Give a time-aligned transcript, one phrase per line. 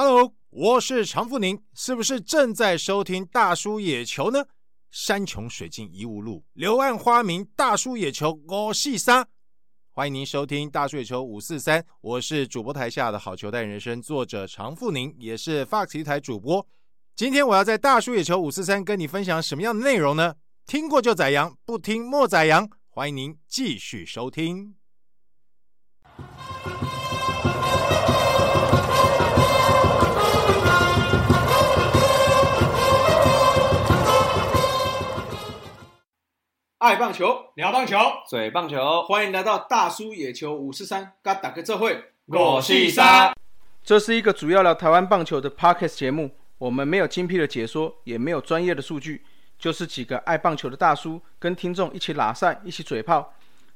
[0.00, 4.46] Hello，我是常富宁，是不是正在收听大叔野球呢？
[4.92, 9.26] 山穷水尽疑无路，柳暗花明大叔野球我细沙。
[9.90, 16.64] 欢迎您收听大叔野球五四三，我是主播台下的好球带人生作者常富宁，也是 Fox 台主播。
[17.16, 20.36] 今天我要在大叔野球五四三跟你分享什么样的内容呢？
[20.64, 22.70] 听过就宰羊，不听莫宰羊。
[22.88, 24.76] 欢迎您继续收听。
[36.78, 43.34] 爱棒球，聊棒球，嘴棒球，欢迎来到大叔野球五四三，跟打个这会，我是三。
[43.82, 49.24] 这是一个主要聊台湾棒球的 podcast 节目，我们没有精辟的解说，也没有专业的数据，
[49.58, 53.34] 就是几个爱棒球的大叔跟听众一起拉赛，一起嘴炮。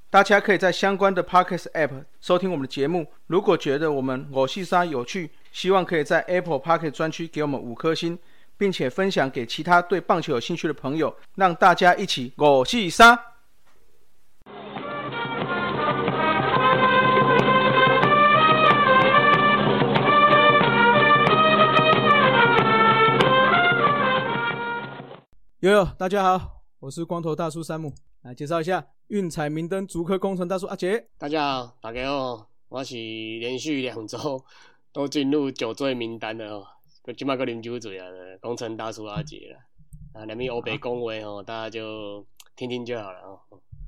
[0.09, 3.05] 大家可以在相关的 podcast app 收听我们的节目。
[3.27, 8.17] 如果觉得我们我是三有趣，希望可以在 Apple Podcast 专区给我们五颗星。
[8.63, 13.21] 并且分享给其他对棒球有兴趣的朋友，让大家一起我戏杀。
[25.59, 31.05] 悠悠，大家好，我是光头大叔山姆，来介绍一下运彩明灯足科工程大叔阿杰。
[31.19, 34.45] 大家好，大家好，我是连续两周
[34.93, 36.65] 都进入酒醉名单的哦。
[37.17, 38.07] 今麦个啉酒醉啊，
[38.41, 43.41] 工程大叔阿杰啦啊，两边欧北恭维哦，大家就听听就好了哦。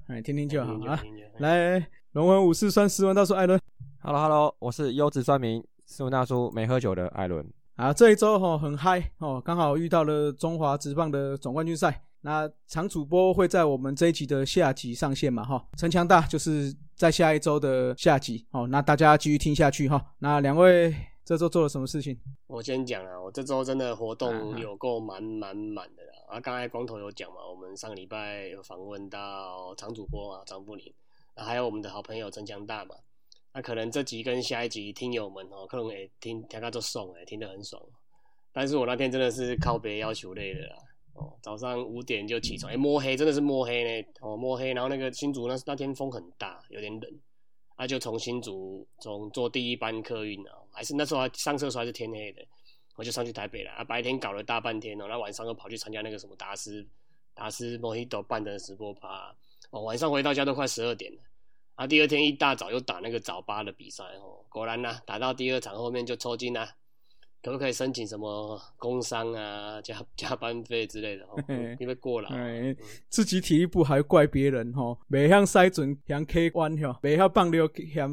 [0.08, 1.00] 哎，听听就好啊。
[1.38, 3.60] 来，龙文武士算斯文大叔艾伦。
[4.00, 7.46] Hello Hello，我是优质酸民斯文大叔没喝酒的艾伦。
[7.76, 12.02] 啊，这一周哈很嗨哦，刚好遇到了中华职棒的总冠军赛。
[12.22, 15.64] 那常主播会在我们这一集的下集上线嘛哈？
[15.78, 20.04] 陈强大就是在下一周的下集哦，那大家继续听下去哈。
[20.18, 20.92] 那两位。
[21.24, 22.18] 这周做了什么事情？
[22.46, 26.12] 我先讲啊，我这周真的活动有够满满满的啦。
[26.28, 30.92] 啊，刚才光头有讲嘛，我们上个礼拜有访问到常主播啊张富林，
[31.34, 32.94] 还有我们的好朋友陈强大嘛。
[33.54, 37.82] 那可能这集跟下一集听友们哦，可能也听大家都爽哎，听得很爽。
[38.52, 40.76] 但是我那天真的是靠别要求累的啦。
[41.14, 44.08] 哦，早上五点就起床，哎，摸黑真的是摸黑呢。
[44.20, 47.10] 哦，摸黑，然后那个新竹那那天风很大，有点冷。
[47.76, 52.46] 啊，就重新竹从坐第一班客运啊，还是那时候上车时候还是天黑的，
[52.96, 53.70] 我就上去台北了。
[53.72, 56.86] 啊，白天搞了大半天哦，那晚上又跑去参加那个什么达斯
[57.34, 59.34] 达斯莫希朵办的直播趴，
[59.70, 61.20] 哦，晚上回到家都快十二点了。
[61.74, 66.68] 啊，第二天一大早又打那个早八的比赛哦，果然呐，打到第二场后面就抽筋了。
[67.44, 71.24] 可不可以申请什么工伤啊、加加班费之类的？
[71.26, 71.36] 哦，
[71.78, 72.30] 因为过了，
[73.10, 74.96] 自己体力不还怪别人哈？
[75.08, 78.10] 没向塞准向 K 弯哈，没向棒流向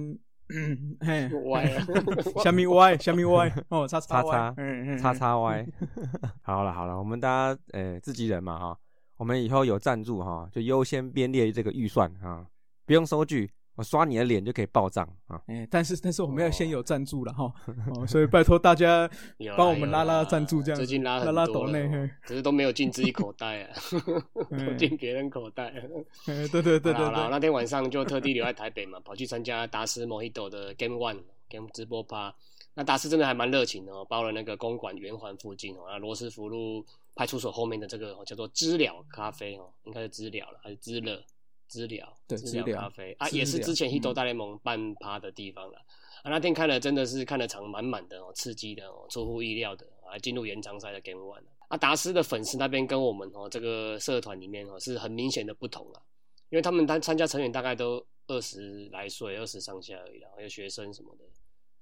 [1.00, 1.30] 嘿。
[1.46, 1.80] 歪，
[2.44, 3.50] 下面歪，下面歪？
[3.70, 4.54] 哦，叉叉叉，
[5.00, 5.14] 叉。
[5.14, 5.66] 叉歪。
[6.44, 8.78] 好了好了，我们大家呃自己人嘛哈，
[9.16, 12.46] 我们以后有赞助哈，就优先编列这个预算啊，
[12.86, 13.50] 不用收据。
[13.82, 15.42] 我刷你的脸就可以报账啊！
[15.48, 17.52] 哎，但是但是我们要先有赞助了哈，
[18.08, 19.10] 所以拜托大家
[19.58, 21.90] 帮我们拉拉赞助，这样最近拉拉拉抖内，
[22.24, 23.74] 只是都没有进自己口袋啊，
[24.68, 25.74] 都进别人口袋。
[26.24, 27.30] 对对对对对。
[27.32, 31.18] 那天晚上就特地留在台北嘛，跑去参加达斯莫希朵的 Game One
[31.50, 32.32] Game 直播趴。
[32.76, 41.20] 那达斯真的还蛮热情的哦，包了那个公馆圆环附近哦，那罗斯福路派出所后面的这个叫做知了咖啡哦，应该是知了了还是知乐？
[41.72, 45.78] 知了，对，知了咖啡啊，也是之前 Hito 大联盟办趴的地方了。
[46.24, 56.02] 啊，那天看了真的是看了场满满的哦，刺激的哦，出乎意料的，啊进入延长赛的 Game One 啊，达斯的粉丝那边跟我们哦这个社团里面哦是很明显的不同啊，
[56.50, 61.24] 因为他们参参加成员大概都二十来岁，二十上下而已啦，还有学生什么的，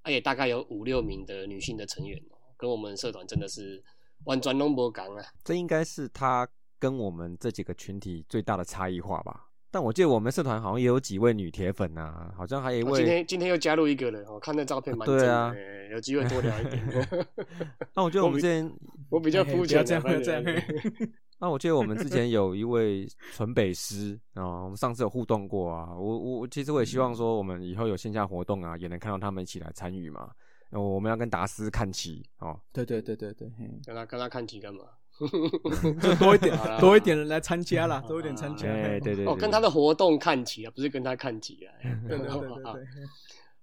[0.04, 3.84] 啊也大概有五六名的女性的成员哦，跟我们社团真的是
[4.26, 5.26] 完全拢无讲啊。
[5.44, 9.49] 这应该是他跟我们这几个群体最大的差异化吧。
[9.72, 12.98] 但我记得我们社团好像也有几位女铁粉啊，好像还有一位。
[12.98, 15.54] 今天今天又加入一个人，我看那照片蛮对啊，
[15.92, 17.08] 有机会多聊一点。
[17.94, 18.72] 那我觉得我们之前
[19.10, 20.44] 我比较肤浅，这样这样。
[21.42, 25.96] 那我记得我们之前有一位纯北师啊，我们上次有互动过啊。
[25.96, 30.32] 我我其实我也希望说，我们以后有线下活动啊，也能看到他们一起来参与嘛。
[30.72, 32.60] 我们要跟达斯看齐哦。
[32.74, 33.52] 对对对对对，
[33.86, 34.84] 跟他跟他看齐干嘛？
[36.02, 38.66] 就多一点，多一点人来参加啦，多一点参加。
[38.68, 41.74] 对对对，哦，跟他的活动看齐啊，不是跟他看齐啊。
[42.08, 42.64] 对对对对。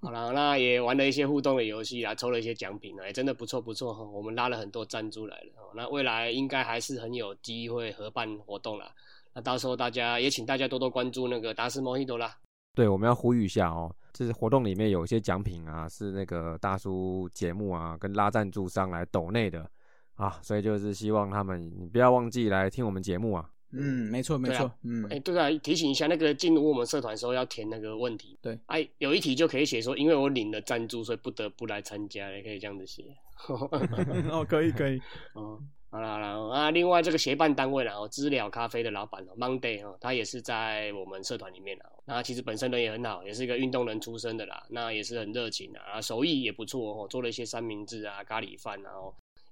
[0.00, 4.05] 好了，那也玩了一些互动的游戏啊，抽了一些奖品啊，也真的不错不错哈。
[4.05, 8.91] 我们拉了很多赞助来了，那未来应该还是很有机会合办活动啦。
[9.35, 12.37] 那到时候大家也请大家多多关注那个达斯莫希多啦。
[12.75, 19.69] 对，我们要呼吁一下哦，就是活动里面有一些奖品啊，是那个大叔节目啊，跟拉赞助商来抖内的
[20.16, 23.48] 啊，所以就是希望他们你不要忘记来听我们节目啊。
[23.72, 28.38] 嗯，没错没错，嗯，哎，对啊，提醒一下，那个进入我们社团的时候要填那个问题。
[28.40, 33.04] 对，哎，有一题就可以写说，因为我领了赞助，所以不得不来参加，也可以这样子写。
[34.30, 34.98] 哦，可以可以。
[35.34, 35.60] 哦，
[35.90, 41.90] 好了好了啊，另外这个协办单位然后知了咖啡的老板哦，Monday 哦，他也是在我们社团里面啊。
[42.06, 48.90] 那其实本身人也很好，也是一个运动人出身的啦，那也是很热情啊，手艺也不错哦，做了一些三明治啊、咖喱饭啊。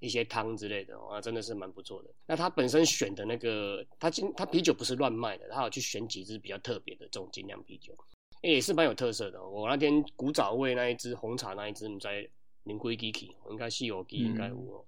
[0.01, 2.11] 一些汤之类的啊，真的是蛮不错的。
[2.27, 7.95] 那他本身选的那个，他今他啤酒不是乱卖的，他有去选几支比较特别的这种精酿啤酒，
[8.43, 9.43] 也是蛮有特色的。
[9.43, 12.29] 我那天古早味那一支红茶那一支，你在
[12.65, 14.87] 林龟 Giki，应该是有 G 应该有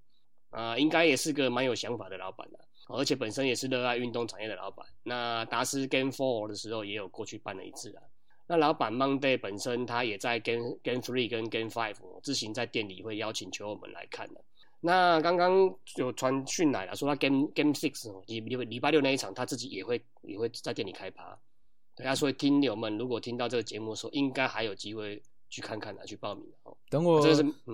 [0.50, 4.86] 啊，应该也是个蛮有想法的老板的，而且本身也是热爱运动产业的老板。
[5.02, 8.02] 那达斯 Game Four 的时候也有过去办了一次啊。
[8.48, 14.40] 那老板 Monday 本身他也在 Game Game Three 跟 Game Five 自行在店里会邀请球友们来看的。
[14.80, 21.36] 那刚刚有传讯来了，说他 Game Game Six 哦，礼礼礼拜六那一场他自己也会也会在店里开趴。
[21.94, 26.76] 对啊，所以听友们如果听到这个节目的时候，应该还有机会去看看啊，去报名哦。
[26.90, 27.20] 等我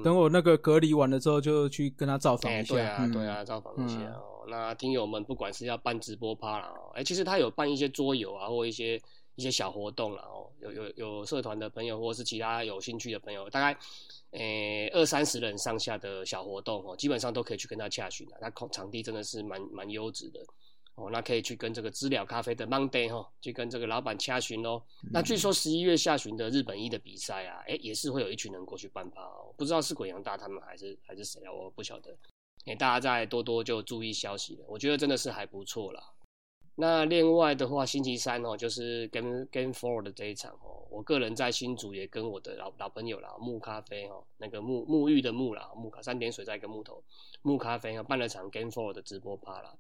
[0.04, 2.75] 等我那个隔离完了之后，就去跟他造访一下。
[2.75, 4.46] 对啊，对啊，造访一下哦。
[4.49, 9.00] 那听友们不管是要办直播趴啦，哎，其实他有办一些桌游啊，或一些
[9.34, 10.50] 一些小活动了哦。
[10.61, 13.79] 有有有社团的朋友，或者是其他有兴趣的朋友，大概。
[14.32, 18.38] 诶，二三十人上下的小活动哦，基本上都可以去跟他洽询的。
[18.40, 20.40] 那空场地真的是蛮蛮优质的
[20.94, 24.82] 哦，那可以去跟这个知了咖啡的 Monday 哈，去跟这个老板洽询哦。
[25.12, 32.17] 那据说十一月下旬的日本一的比赛啊，诶，也是会有一群人过去办趴哦，不知道是鬼阳大他们还是还是谁啊，我不晓得。
[32.64, 36.02] 诶，大家再多多就注意消息了，我觉得真的是还不错啦。
[36.75, 47.03] 那另外的话，星期三哦，就是 Game Game Four 的这一场哦，我个人在新竹也跟我的老老朋友啦，木咖啡哦，那个沐沐浴的沐啦，木咖三点水在一个木头，
[47.43, 49.75] 木咖啡哦，办了场 Game Four 的直播趴啦。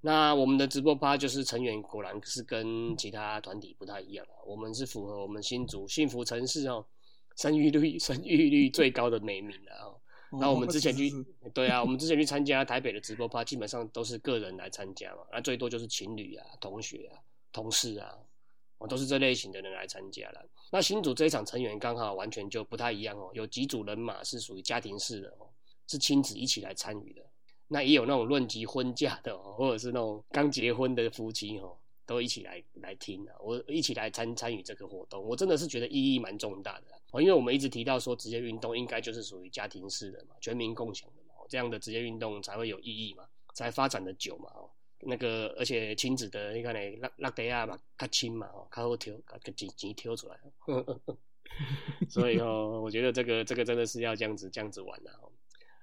[0.00, 6.84] 那我们的直播趴就是成员果然是跟其他团体不太一样啊，我们是符合我们新竹幸福城市哦，
[7.36, 9.54] 生育率生育率最高的美名
[10.30, 10.38] 啊。
[10.40, 11.12] 那我们之前去，
[11.54, 17.18] 对啊，我们之前去参加台北的直播趴，基本上都是个人来参加嘛，那最多就是情侣啊、同学啊、
[17.52, 18.16] 同事啊，
[18.78, 20.44] 我都是这类型的人来参加了。
[20.70, 25.48] 那新组这一场成员刚好完全就不太一样哦，有几组人马是属于家庭式的哦，
[25.86, 27.22] 是亲子一起来参与的。
[27.70, 31.76] 那也有那种论及婚嫁的哦，或者是那种刚结婚的夫妻哦，
[32.08, 36.86] 都一起来来听啊，我一起来参参与这个活动，我真的是觉得意义蛮重大的。
[37.10, 44.70] 哦，因为我们一直提到说职业运动应该就是属于家庭式的嘛，全民共享的嘛，这样的职业运动才会有意义嘛，才发展的久嘛，哦，
[45.00, 49.14] 那个而且亲子的你看呢，拉拉德亚嘛，较亲嘛，哦，较好挑，
[49.44, 50.38] 较钱钱挑出来，
[52.08, 55.30] 所以哦，我觉得这个这个真的是要这样子这样子玩的哦。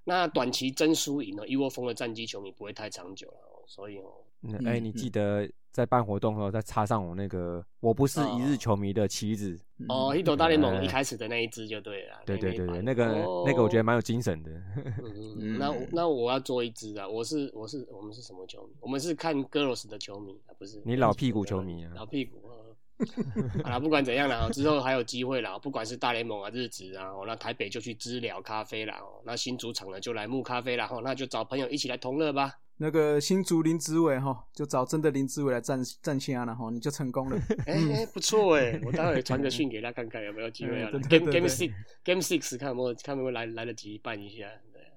[0.06, 4.12] 那短期争输赢呢，一窝蜂的战机球迷不会太长久了哦，所以哦，
[4.66, 5.48] 哎，你记得。
[5.76, 12.16] 在办活动的时候，再插上我那个我不是一日球迷的旗子哦，一朵大联盟一开始的那一支就对了。
[12.26, 13.06] 对对对对，那个
[13.46, 14.52] 那个我觉得蛮有精神的。
[15.60, 17.06] 那那我要做一支啊！
[17.06, 18.74] 我是我是我们是什么球迷？
[18.80, 21.92] 我们是看 Girls 的球迷啊，不是你老屁股球迷啊？
[21.94, 22.38] 老屁股。
[23.62, 25.60] 好了，不管怎样了，之后还有机会啦。
[25.60, 28.94] 不管是大联盟啊、日职啊，那台北就去知了咖啡了，
[29.26, 32.54] 那新主场呢就来木咖啡了，那就找朋友一起来同乐吧。
[32.78, 37.38] 那个新竹林子伟哈，就找真的林子伟来站站线了哈，你就成功了。
[37.66, 40.92] 哎，不错哎， 我待会传个讯给他看看有没有机会啊。
[41.10, 41.72] Game Game Six
[42.04, 44.46] Game Six 看有没有看有没有来来得及办一下。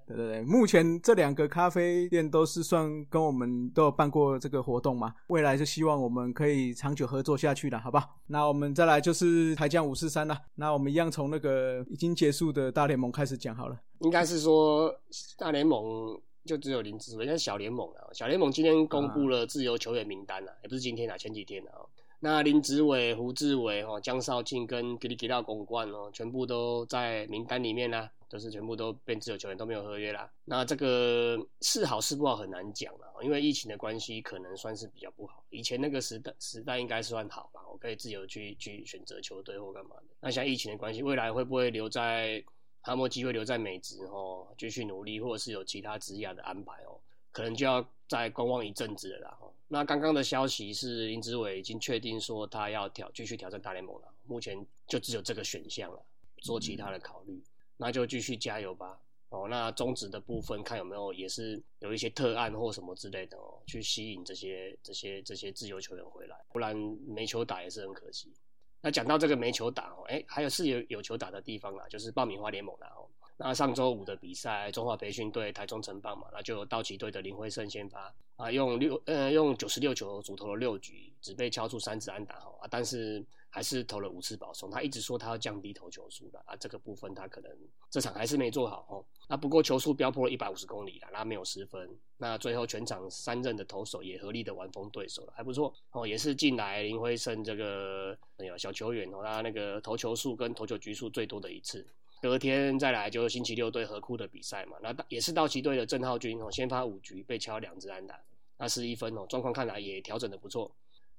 [0.05, 8.09] 对对对，目前这两个咖啡店都是算跟我们都有办过这个活动嘛，未来就希望我们可以长久合作下去了，好吧？
[8.27, 13.79] 那我们再来就是台将五四三了，那我们一样从那个已经结束的大联盟开始讲好了。
[13.99, 14.93] 应该是说
[15.37, 16.19] 大联盟。
[16.49, 21.85] 就只有林志伟，像小联盟啊，小联盟今天公布了自由球员名单了，也不是今天啊，前几天啊。
[22.21, 30.27] 那林子伟、胡志伟、哦江少庆跟吉里吉拉公冠哦，全部都在名单里面啦，都是全部都变自由球员，都没有合约啦。
[30.43, 35.45] 那这个是好是不好很难讲了，因为疫情的关系，可能算是比较不好。
[35.51, 40.15] 以前那个时代时代应该算好吧，我可以自由去去选择球队或干嘛的。
[40.19, 42.43] 那像疫情的关系，未来会不会留在？
[42.81, 46.99] 他有机会留在美职哦，继续努力，或者是有其他职业的安排哦，
[47.31, 49.37] 可能就要再观望一阵子了啦。
[49.67, 56.03] 那刚刚的消息是林志伟已经确定说他要挑继续挑战大联盟了，目前就只有这个选项了，
[56.37, 57.39] 做其他的考虑，
[57.77, 58.99] 那就继续加油吧。
[59.29, 68.33] 哦，那中职的部分看有没有也是有一些特案或什么之类的哦，去吸引这些这些这些自由球员回来，不然没球打也是很可惜。
[68.81, 73.05] 那讲到这个没球打哦，哎，还有是有有球打的地方啊，就是爆米花联盟啦哦。
[73.35, 84.69] 那上周五的比赛，中华培训队台中城棒嘛，那就有道奇队的林辉胜先发啊，用六呃用九十六球主投了六局，只被敲出三次安打哈啊，但是还是投了五次保送。
[84.69, 87.51] 他一直说他要降低投球数的啊，这个部分他可能
[87.89, 89.03] 这场还是没做好哦。
[89.27, 91.89] 那不过球速飙破了一百五十公里了，那没有失分。
[92.17, 101.87] 那最后全场三任的投手也合力的完封对手了，还不错哦，也是近来林辉胜这个哎呀小球员哦，他那个投球数跟投球局数最多的一次。
[102.21, 108.19] 隔天再来就是星期六对河库的比赛嘛，那也是道奇队的郑浩君哦，先发五局被敲两支安打，
[108.57, 110.69] 那是一分哦，状况看来也调整的不错。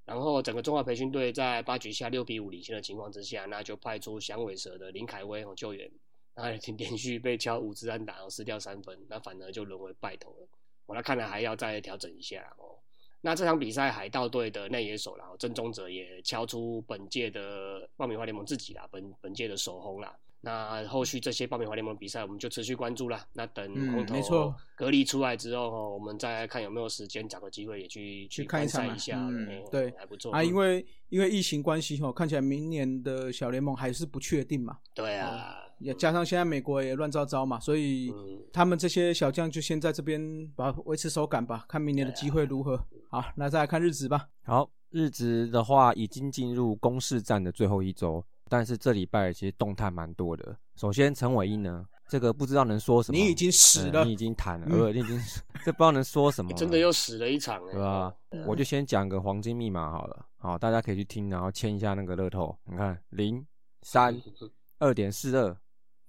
[0.05, 5.91] 然后整个中华培训队在八局下六比五领先的情况之下，那就派出响尾蛇的林凯威哦救援，
[6.35, 10.49] 那 已经连续被敲五支安打然后，失掉三分，那反而就沦为败投了。
[10.87, 12.77] 我那看来还要再调整一下哦。
[13.21, 20.19] 那这场比赛海盗队的内野手然后郑宗哲也敲出本届的爆米花联盟自己啦，本本届的首轰啦。
[20.43, 23.27] 那后续这些爆米花联盟比赛，我们就持续关注啦。
[23.35, 29.19] 那等空投隔离出来之后，我们再看有没有时间找个机会也去去看一下一下。
[29.19, 30.43] 嗯，对，还不错啊。
[30.43, 34.79] 因为因为疫情关系哈，看起来明年的小联盟还是不确定嘛。
[34.95, 38.11] 对啊，也加上现在美国也乱糟糟嘛，所以
[38.51, 42.83] 他们这些小将就先在这边把维持手感吧，看明年的机会如何。
[43.11, 44.29] 好，那再来看日子吧。
[44.45, 48.25] 好，日子的话已经进入公式战的最后一周。
[48.51, 50.57] 但是这礼拜其实动态蛮多的。
[50.75, 53.17] 首先，陈伟英呢，这个不知道能说什么。
[53.17, 55.17] 你已经死了，你已经谈了，呃，你已经
[55.65, 56.53] 这不知道能说什么。
[56.59, 58.13] 真的又死了一场，对吧？
[58.49, 62.59] 我就先讲个黄金密码好了，好，大家可以去听，然后签一下那个乐透。
[62.65, 63.47] 你看，零
[63.83, 64.21] 三
[64.81, 65.57] 二点四二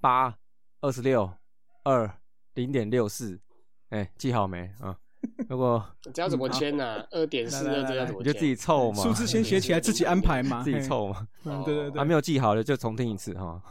[0.01, 0.36] 八
[0.79, 1.31] 二十六
[1.83, 2.12] 二
[2.55, 3.39] 零点六四，
[3.89, 4.98] 哎，记好没啊？
[5.51, 7.03] 如果这要怎么签呢？
[7.12, 8.22] 二点四二这要怎么？
[8.22, 11.27] 你就自己凑嘛，数字先写起来，自己安排嘛， 自己凑嘛。
[11.43, 13.62] 嗯，对对对，还没有记好的就重听一次哈。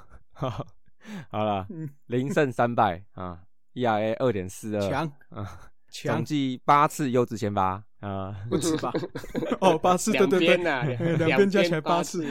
[1.30, 1.66] 好了，
[2.08, 3.40] 零胜三败啊
[3.72, 5.58] ，ERA 二点四二，强啊，
[5.90, 8.92] 总计八次优质先发啊，不止吧？
[9.62, 12.26] 哦，八次，对对对，两边加起来八次。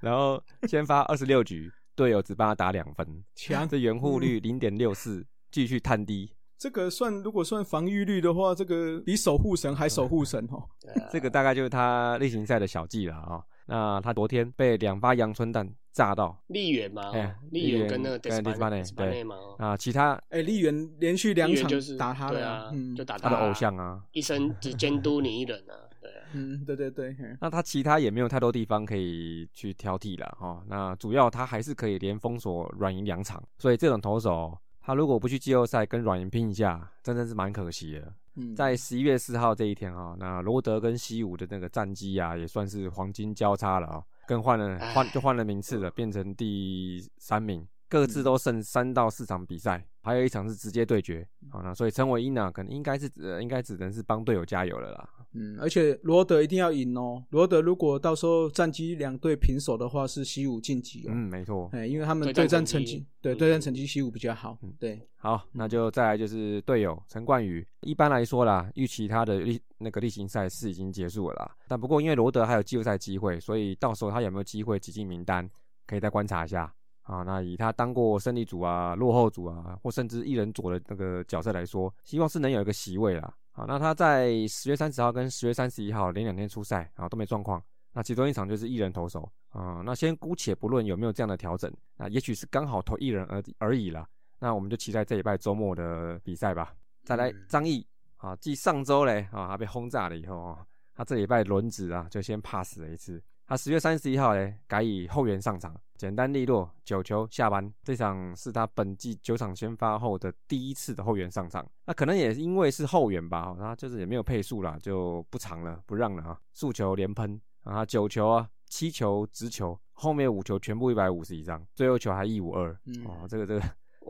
[0.00, 6.32] 然后先发二十六局，队友只帮他打两分，强，这援护率零点六四，继续探低。
[6.64, 10.64] 这个算，如果算防御率的话，这个比守护神还守护神哦。
[11.12, 13.44] 这个大概就是他例行赛的小技了啊。
[13.66, 17.10] 那他昨天被两发阳春弹炸到，丽媛吗？
[17.12, 19.22] 哎，丽媛跟那个跟迪斯巴内对
[19.58, 25.76] 啊，其他哎，丽媛连续两场就是打他的，啊，就打他的偶像啊，一生只监督你一人啊。
[26.00, 27.14] 对， 嗯，对对对。
[27.42, 30.62] 那他其他也没有太多地方可以去挑剔了哈。
[30.66, 34.56] 那主要他还是可以连封锁软银两场，所以这种投手。
[34.86, 38.12] 他如果不去季后赛跟软银拼一下，真的是蛮可惜的。
[38.36, 51.24] 嗯，在十一月四号这一天啊，那罗德跟西武的那个战绩啊，也算是黄金交叉了啊，更换了换就换了名次了，变成第三名，各自都剩三到四场比赛，还有一场是直接对决。
[51.48, 55.08] 好，那所以陈伟英呢，可能应该是呃，应该只能是帮队友加油了啦。
[55.34, 57.24] 嗯，而且罗德一定要赢哦。
[57.30, 61.12] 罗德如果到时候战绩两队平手的话，是西武晋级哦。
[61.12, 61.70] 嗯，没错。
[61.72, 64.58] 哎，因为他们对战成绩，对对战成绩西武比较好。
[64.62, 65.00] 嗯，对。
[65.14, 67.64] 好，那就再来就是队友陈冠宇。
[67.82, 71.56] 一般来说啦，预期他的例那个例行赛是已经结束了啦。
[71.68, 75.48] 但不过因为罗德还有季后赛机会，所以到时候他有没有机会挤进名单，
[75.86, 76.74] 可以再观察一下。
[77.04, 83.32] 啊，那以他当过胜利组啊、落后组啊，或甚至一人左的那个角色来说，希望是能有一个席位啦。
[83.52, 87.62] 啊，那他在十月三十号跟十月三十一号连两天出赛，然后都没状况。
[87.92, 89.80] 那其中一场就是一人投手啊。
[89.84, 94.08] 那先姑且不论有没有这样的调整，那也许是刚好投一人而而已啦。
[94.40, 96.74] 那我们就期待这礼拜周末的比赛吧。
[97.04, 103.22] 再来张毅啊，继上周嘞啊，他被轰炸了以后啊，他这礼拜轮值啊就先 pass 了一次。
[103.46, 105.78] 他十月三十一号嘞改以后援上场。
[105.96, 107.72] 简单利落，九球下班。
[107.82, 111.66] 这场是他本季九场先发后的第一次的后援上场。
[111.86, 116.38] 那可能也因为是后援吧，他就是也没有配速啦，就不长了，不让了啊。
[116.52, 122.72] 速球连喷啊，九球啊，七球直球，后面五球全部一百五十以上，最后球还一五二。
[123.06, 123.62] 哦，这个这个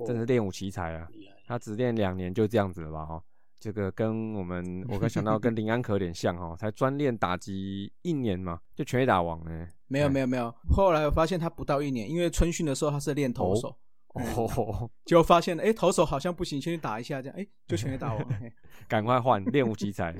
[0.06, 1.08] 真是练武奇才啊！
[1.46, 3.04] 他只练两年就这样子了吧？
[3.04, 3.22] 哈。
[3.64, 13.75] 这个跟我们，我刚想到跟 林安可有点像哦，才专练打击一年嘛，就全垒打王哎，没有没有没有，后来我发现他不到一年，因为春训的时候他是练投手，
[14.12, 18.28] 哦，就发现哎投手好像不行，先去打一下这样，哎就全垒打王，
[18.87, 20.14] 赶快换练武奇才，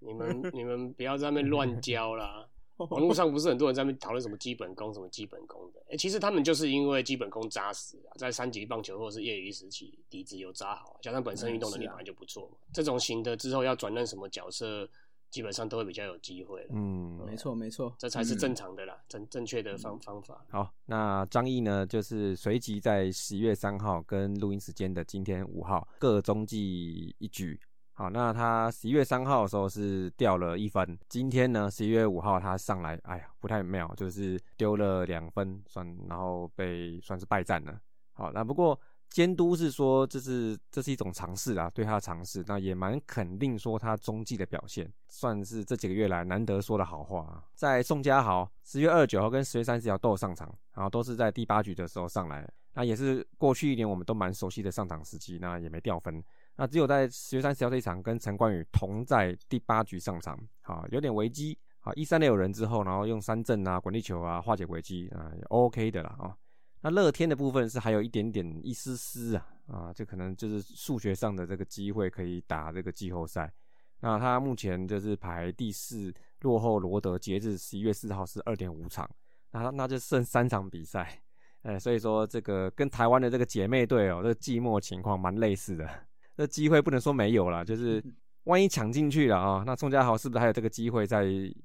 [0.00, 2.46] 你们你们不要在那边乱教啦。
[2.90, 5.82] 网络上不是很多人在那边讨论什么基本功，什么基本功的？
[5.90, 12.56] 哎，其实他们就是因为基本功扎实啊，在三级棒球或者是业余时期底子有扎好，加上本身运动能力本来就不错嘛。
[12.72, 14.88] 这种型的之后要转任什么角色，
[15.30, 16.68] 基本上都会比较有机会了。
[16.70, 20.44] 嗯，没错没错，这才是正常的啦，正正确的方方法。
[20.50, 27.60] 好，那张毅呢，就是随即在十月三号跟录音时间的今天五号各中计一举。
[28.02, 37.78] 好，那他十一月三号的时候是掉了一分，今天呢十一月五号他上来，哎呀不太妙，就是丢了两分，算然后被算是败战了。
[38.12, 38.76] 好，那不过
[39.08, 47.44] 监督是说这是这是一种尝试啊，对他的尝试，那也蛮肯定说他中继的表现，算是这几个月来难得说的好话。
[47.54, 56.20] 在宋家豪十月二十九号跟十月三十号都有上场，然后都是在第八局的时候上来，那也是过去一年我们都蛮熟悉的上场时机，那也没掉分。
[56.56, 66.36] 那只有在十月三十号这一场跟陈冠宇同在第八局上场，好有点危机，好一三六有人之后，然后用三振啊、滚地球啊化解危机啊，OK 的啦啊。
[66.82, 73.52] 那乐天的部分是还有一点点一丝丝啊啊，这可能就是数学上的这个机会可以打这个季后赛。
[74.00, 79.08] 那他目前就是排第四，落后罗德，截至十一月四号是二点五场，
[79.52, 81.22] 那那就剩三场比赛，
[81.62, 85.88] 哎，所以说这个跟台湾的这个姐妹队哦，这个季末情况蛮类似的。
[86.36, 88.02] 这机会不能说没有了，就是
[88.44, 91.24] 万一抢进去了啊，那宋家豪是不是还有这个机会在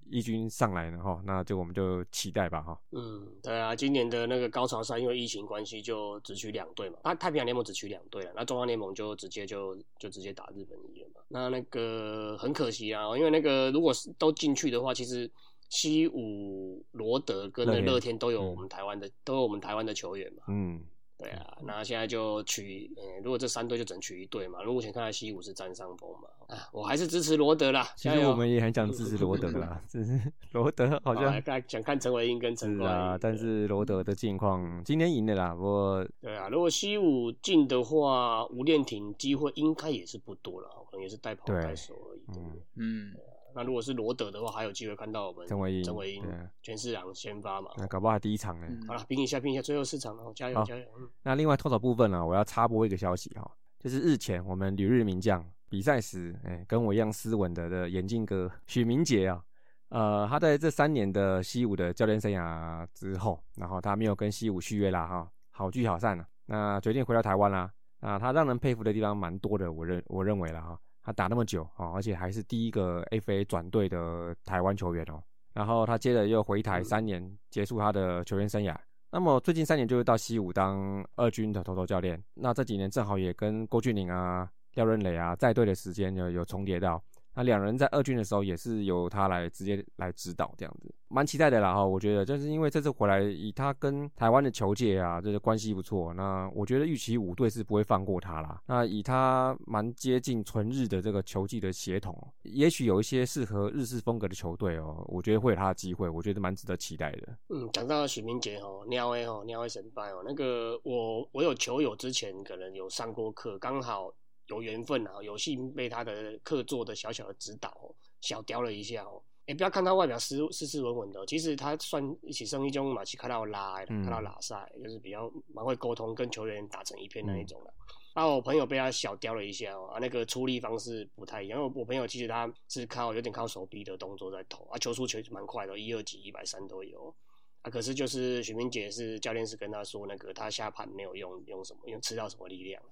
[0.09, 0.99] 一军上来呢？
[0.99, 2.79] 哈，那就我们就期待吧，哈。
[2.91, 11.21] 嗯，对啊，今年的那个高潮赛因为疫情关系就只取两队嘛，那太平洋联盟只取两队了，那中央联盟就直接就就直接打日本一了嘛。
[11.29, 15.27] 那那个很可惜啊，因为那个如果是都进去的话，其实
[15.69, 20.43] 西武、罗德跟那乐天都有我们台湾的都有我们台湾的球员嘛。
[20.49, 20.83] 嗯。
[21.17, 24.63] 对啊，那现在就取，嗯，如果这三队就只能取一队嘛。
[24.63, 27.87] 目前看来西武是占上风嘛，啊，我还是支持罗德啦。
[27.95, 30.19] 其实我们也很想支持罗德啦， 只是
[30.51, 42.21] 罗德好像想看陈伟英跟陈冠啊，但是罗德的近况今天赢的啦，不过对啊，如果西武进的话，吴练廷机会应该也是不多了，可能也是带跑带手而已。
[42.37, 43.13] 嗯嗯。
[43.55, 46.23] 那如果是罗德的话，还有机会看到我们陈伟英、陈伟英、
[46.61, 47.71] 全世郎先发嘛？
[47.77, 48.67] 那搞不好还第一场呢。
[48.87, 50.85] 好了，拼一下，拼一下，最后四场了，加油，加油！
[51.23, 53.49] 那另外投手部分呢，我要插播一个消息哈，
[53.79, 59.43] 就是日前我们旅日名将比赛时，哎，跟我一样斯文的的眼镜哥许明杰啊，
[59.89, 67.71] 呃，他在这三年的西武的教练生涯之后，然后他没有跟西武续约啦哈，好聚好散了，那决定回到台湾啦。
[67.99, 70.79] 啊，他让人佩服的地方蛮多的，我认我认为了哈。
[71.07, 75.23] 他打那么久啊，而且还是第一个 FA 转队的台湾球员哦。
[75.53, 78.75] 然后他接着又回台三年，结束他的球员生涯。
[79.09, 82.21] 那么最近三年就是到西武当二军的头头教练。
[82.33, 87.01] 那这几年正好也跟郭俊麟啊、廖润磊啊在队的时间有有重叠到。
[87.37, 91.85] 那两人在二军的时候也是由他来直接来指导这样子，蛮期待的啦哈。
[91.85, 96.15] 我觉得就是因为这次回来，以他跟台湾的球界啊，这个关系不错。
[96.15, 98.59] 那我觉得预期五队是不会放过他啦。
[98.65, 107.37] 那以他蛮接近纯日的这个球技的协同，也许有一些适合日式风格的球队哦，我觉得会有他的机会，我觉得蛮值得期待的。
[107.49, 114.11] 嗯，讲到许明杰哦，鸟 A 哦，鸟 A 神拜哦，那个我我有球友之前可能有上过课，刚好。
[114.47, 119.21] 有缘分啊，有幸被他的客座的小小的指导，小雕了一下哦。
[119.45, 127.73] 哎，不要看他外表斯斯斯文文的，其实他算一起生意中马奇看到拉，看到拉塞，就是比较蛮会沟通，跟球员打成一片那一种的。
[128.13, 131.57] 然后我朋友被他小雕了一下哦，啊，那个出力方式不太一样。
[131.59, 137.15] 因为我朋友其实他是靠有点靠手臂的动作在投，啊，球速其实蛮快的，一二级、一百三都有。
[137.61, 142.83] 啊，可是就是许明杰是教练是跟他说，那个他下盘没有用用什么，用吃到什么力量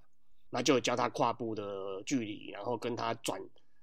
[0.56, 3.42] 那就教他跨步的距离，然后跟他转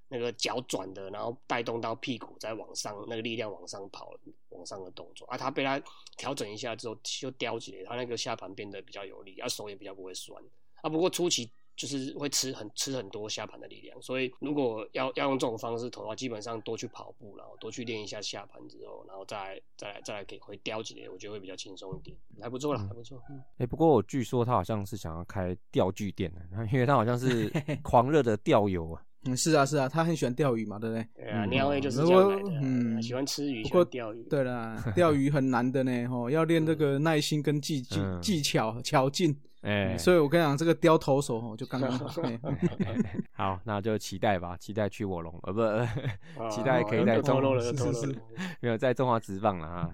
[0.08, 4.14] 那个脚转的，然后带动到屁股再往上，那个力量往上跑，
[4.48, 5.36] 往上的动作啊。
[5.36, 5.78] 他被他
[6.16, 10.42] 调整一下之后，就叼起来，他那个下盘变得比较有力，啊，手也比较不会酸
[10.80, 10.88] 啊。
[10.88, 11.50] 不过初期。
[11.82, 23.20] 就是会吃很吃很多下盘的力量，所以如果要要用这种方式投的话，基本上多去跑步，然后多去练一下下盘之后，然后再再来再来给回叼起来，我觉得会比较轻松一点，还不错了，还不错。
[23.58, 26.40] 哎，不过我据说他好像是想要开钓具店的，
[26.72, 29.02] 因为他好像是 狂热的钓友啊。
[29.26, 31.08] 嗯，是啊，是啊，他很喜欢钓鱼嘛，对不对？
[31.16, 34.22] 对啊，鸟 A 就是这样的，嗯，喜欢吃鱼，喜欢钓鱼。
[34.30, 39.36] 对啦，钓鱼很难的呢，吼，要练这个耐心跟技技技巧巧劲。
[39.62, 42.06] 哎，所以我跟你讲，这个雕投手哦，就刚刚好。
[43.32, 45.60] 好，那就期待吧，期待去我龙，呃，不，
[46.50, 48.22] 期待可以在中是是是，
[48.60, 49.90] 没有在中华职棒了啊。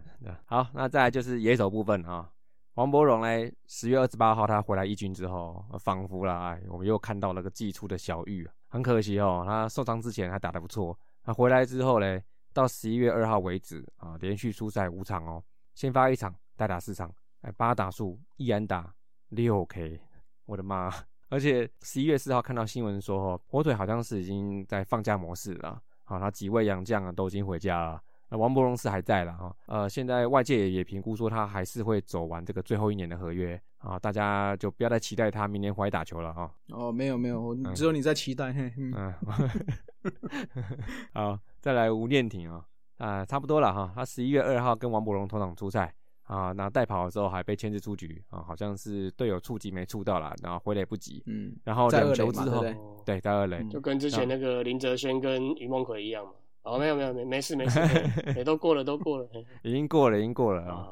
[0.47, 2.31] 好，那再来就是野手部分啊。
[2.75, 12.21] 王柏荣呢，十月二十八号他回来一军之后，仿佛啦，哎，我们又看到了个寄出的小玉，很可惜哦，他受伤之前还打得不错，他回来之后呢，
[12.55, 15.43] 到十一月二号为止啊，连续出赛五场哦，
[15.75, 18.95] 先发一场，代打四场，哎，八打数，一安打。
[19.31, 20.01] 六 K，
[20.47, 20.93] 我的妈！
[21.29, 28.03] 而且十一月四号看到新闻说，火腿好像是已经在放假模式了好，他几位洋将啊都已经回家了。
[28.31, 36.51] 那王伯荣是还在了哈，呃，现在外界也评估说他还是会走完这个最后一年的合约啊，大家就不要再期待他明年回来打球了哈。
[36.69, 38.53] 哦，没有没有，只有你在期待。
[38.53, 39.15] 嘿，嗯，
[41.13, 42.65] 好，再来吴念挺啊，
[42.99, 45.95] 啊，差不多了哈，他十一月二号跟王伯荣同场出赛
[46.29, 52.63] 啊，那带跑的时候还被牵制出局啊，好像是队友触及没触到啦，然后回来不及，嗯，然后两球之后，
[53.05, 56.33] 对，在二垒，就跟之前那个林哲轩跟于梦奎一样嘛。
[56.65, 57.81] 哦，没有没有没没事没事，
[58.37, 59.29] 也 都过了都过了，
[59.63, 60.89] 已经过了已经过了啊。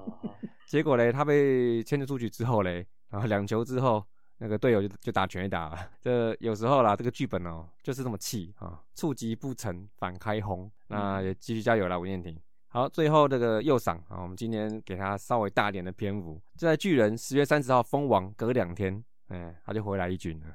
[0.67, 4.03] 结果嘞，他被牵制出局之后嘞，然后两球之后，
[4.39, 5.77] 那个队友就就打全垒打了。
[6.01, 10.71] 这有时候啦，这个剧本哦就是这么气啊，触及不成反开轰。
[10.89, 12.41] 那也继续加油啦，吴念婷。
[12.77, 16.39] 好，最后这个右赏啊，我们今天给他稍微大点的篇幅。
[16.59, 20.47] 就在巨人十月三十号封王隔两天，哎，他就回来一军了。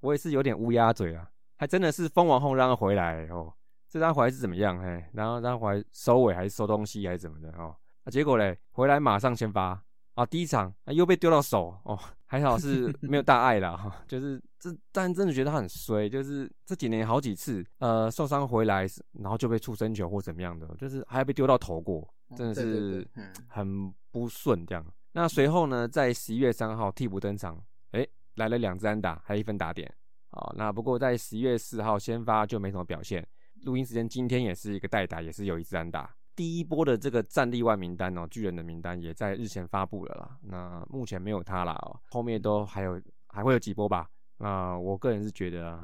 [0.00, 3.54] 我也是有点乌鸦嘴啊，还真的是封王后让他回来哦。
[3.88, 4.80] 这张回来是怎么样？
[4.80, 7.76] 哎，然后张回来收尾还是收东西还是怎么的哦？
[8.02, 9.80] 啊，结果嘞，回来马上先发
[10.20, 14.04] 啊，第一场啊又被丢到手哦，还好是 没有大碍了哈。
[14.06, 22.06] 就是这，但真的觉得他很衰，就是这几年好几次呃受伤回来，然后就被触身球或怎么样的，就是还要被丢到头过，
[22.36, 23.08] 真的是
[23.48, 24.84] 很不顺这样。
[25.12, 27.58] 那随后呢，在十一月三号替补登场，
[27.92, 29.90] 哎，来了两支安打，还有一分打点。
[30.32, 33.26] 好，那不过在十一月四号先发就没什么表现。
[33.62, 36.14] 录音时间今天也是一个代打，也是有一支安打。
[36.40, 40.38] 第一波的这个战力外名单哦，巨人的名单也在日前发布了啦。
[40.40, 42.98] 那目前没有他啦哦，后面都还有
[43.28, 44.08] 还会有几波吧？
[44.38, 45.78] 那我个人是觉得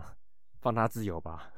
[0.63, 1.53] 放他自由吧。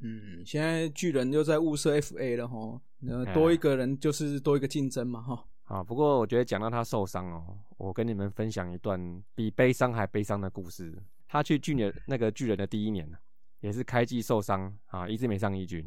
[0.00, 5.44] 嗯，现在巨人又在物色 FA 了哈，那多一个人就是多一个竞争嘛哈。
[5.64, 10.96] 啊，不过我觉得讲到他受伤哦，我跟你们分享一段比悲伤还悲伤的故事。
[11.26, 13.06] 他去巨人那个巨人的第一年
[13.60, 15.86] 也是开季受伤啊，一直没上一军，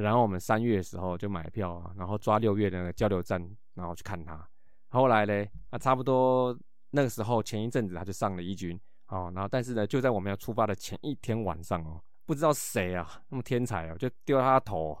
[0.00, 3.40] 然后我们三月的时候就买票啊，然后抓六月的那个交流站，
[3.74, 4.46] 然后去看他。
[4.88, 6.56] 后来嘞，啊，差不多
[6.90, 8.78] 那个时候前一阵子他就上了一军，
[9.08, 14.96] 哦，然后但是呢，就在我们要出发的前一天晚上哦，不知道谁啊，那么天才啊，就丢了他头，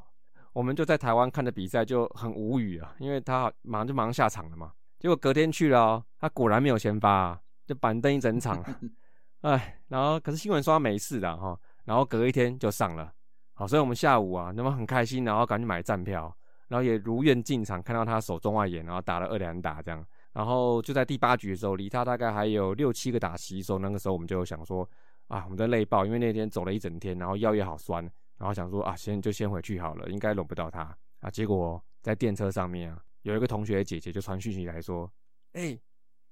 [0.52, 8.62] 我们就在台湾看的比赛就很无语啊，因为他马上就马上下场了嘛，结果隔天去了，他果然没有先发，就板凳一整场，
[9.42, 11.58] 哎，然后可是新闻说他没事的哈。
[11.84, 13.12] 然后隔一天就上了，
[13.58, 16.30] 好，所以我们下午啊，那么很开心，然后赶紧买站票，
[16.68, 24.86] 然后也如愿进场，看到他手中外野，然后打了二两打这样，然后就在第八局的时候，离他大概还有六七个打席的时候，那个时候我们就想说，
[25.28, 28.04] 啊，我们在累爆，因为那天走了一整天，然后腰也好酸，
[28.36, 30.94] 然后想说啊，先就先回去好了，应该轮不到他。
[31.20, 35.10] 啊，结果在电车上面啊，有一个同学姐姐就传讯息来说，
[35.54, 35.78] 哎，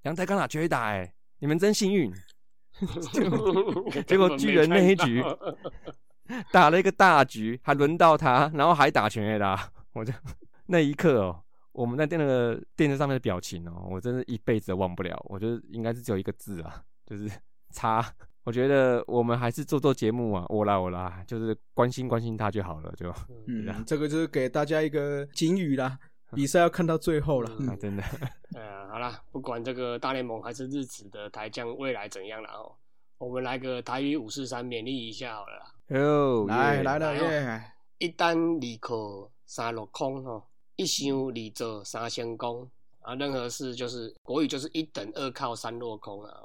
[0.03, 2.13] 阳台刚打全打，哎，你们真幸运。
[4.07, 5.25] 结果 巨人那一局
[6.53, 9.71] 打了一个大局，还轮到他，然后还打全 A 啦。
[9.93, 10.13] 我就
[10.67, 15.21] 那一刻哦，我们在电那个电视上面的表情哦，我真的一辈子都忘不了。
[15.29, 17.31] 我觉得应该是只有一个字啊，就是
[17.71, 18.05] 差。
[18.45, 23.11] 我觉得我们还是做做节目啊，我啦我啦，就是关心关心他就好了，就
[23.47, 25.99] 嗯，这个就是给大家一个警语啦。
[26.33, 28.03] 比赛要看到最后了，真的。
[28.55, 32.73] 呃，好啦，不管这个大联盟还是日子的台将未来怎样了哦，
[33.19, 35.74] 我们来个台语五四三勉励一下好了。
[35.89, 37.73] 哦，来来了耶！
[37.99, 40.43] 一单二靠三落空哦，
[40.77, 42.71] 一想二做三成功
[43.01, 43.15] 啊。
[43.15, 46.43] 任何事就是国语就是一等二靠三落空啊。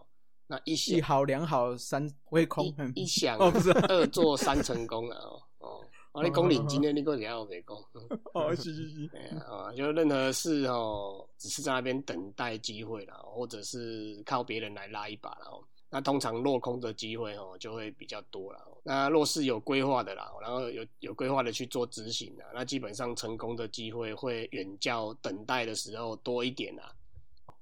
[0.48, 5.18] 那一一好两好三微空，一 想二做三成功啊。
[5.60, 5.86] 哦。
[6.12, 7.78] 啊，你讲认真的，你个人要别讲。
[8.34, 9.36] 哦，是是是。
[9.48, 15.46] 啊，就任何事哦，只是在那边等待机会啦，或者是靠别人来拉一把啦。
[15.90, 18.60] 那通常落空的机会哦，就会比较多了。
[18.84, 26.94] 那若是有规划的啦，然后有有规划的去做执行的，那基本上成功的机会会远较等待的时候多一点啦。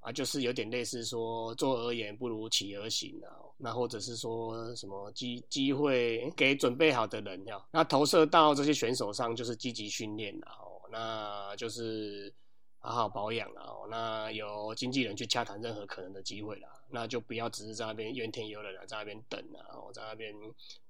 [0.01, 3.31] 啊，就是有点类似说，做而言不如起而行啊。
[3.59, 12.31] 那或者是说什么机机会给准备好的人呀，那投射到这些选手上就是积极训练了哦，那就是
[12.79, 20.33] 好好保养了哦，那有经纪人去洽谈任何可能的机会啦，那就不要只是在那边怨天尤人啊，在那边等啊，我在那边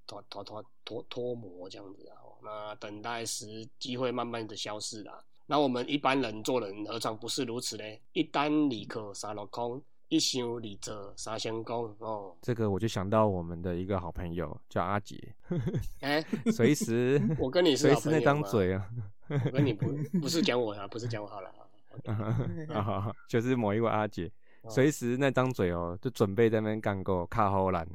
[0.06, 5.24] 拖拖拖拖拖磨这样子啊，那等待时机会慢慢的消失啦。
[5.50, 7.84] 那我们一般人做人何尝不是如此呢？
[8.12, 12.36] 一单立刻三落空，一想二做三成功哦。
[12.42, 15.18] 这个我就想到我们的一个好朋友叫阿杰，
[16.02, 16.22] 哎，
[16.52, 18.90] 随时我跟你随时那张嘴啊，
[19.30, 19.88] 我跟你不
[20.20, 21.67] 不是讲我啊，不是讲我好了啊，
[23.30, 24.32] 就是某一位阿姐，
[24.70, 27.88] 随时那张嘴哦，就准备在那边干够卡好烂，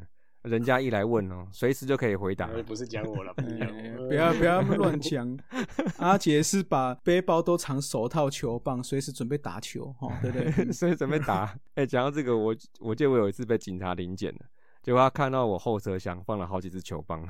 [0.42, 2.48] 人家一来问哦，随时就可以回答。
[2.66, 3.42] 不是讲我了，不
[4.14, 5.38] 要哎不要不要乱 讲。
[5.98, 10.72] 阿杰是把背包都藏手套、球棒，随时准备打球，哈，对不对？
[10.72, 11.54] 随时准备打。
[11.74, 14.40] 哎、讲到这个，我我记得我有一次被警察临检了，
[14.82, 17.24] 结果他看到我后车厢放了好几支球棒，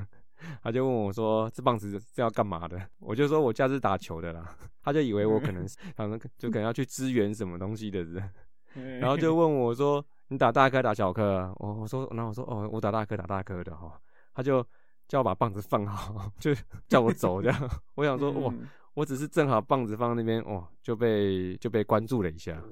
[0.61, 8.31] 他就问我说：“这棒子是要干嘛的？”我就说我家是打球的啦，他就以为我可能是可能就可能要去支援什么东西的人，
[8.99, 13.99] 然后就问我说：“你打大颗打小颗啊？”我我说，然后我说：“哦，我打大颗打大颗的哈。”
[14.33, 14.65] 他就
[15.07, 16.51] 叫我把棒子放好，就
[16.87, 17.69] 叫我走这样。
[17.95, 22.63] 我想说，哇，嗯我只是正好棒子放那边，哇，就被就被关注了一下。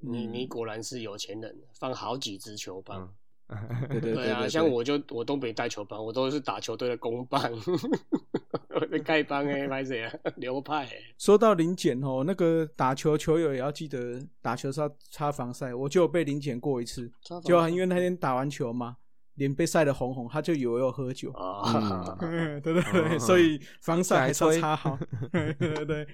[0.00, 3.14] 你你果然是有钱人，放好几支球棒。
[3.90, 7.42] 对对对啊，像我就我都没带球棒，我都是打球队的公棒，
[9.04, 10.12] 丐帮哎，拍谁啊？
[10.36, 17.10] 流派哎，说到零检哦，那个打球球友也要记得打球是要擦防晒，我就有被零检过一次，
[17.44, 18.96] 就因为那天打完球嘛，
[19.34, 21.30] 脸被晒得红红，他就以为我有喝酒。
[21.32, 24.98] 啊，嗯，对 对对，所以防晒还是要擦好。
[25.30, 26.06] 对对对，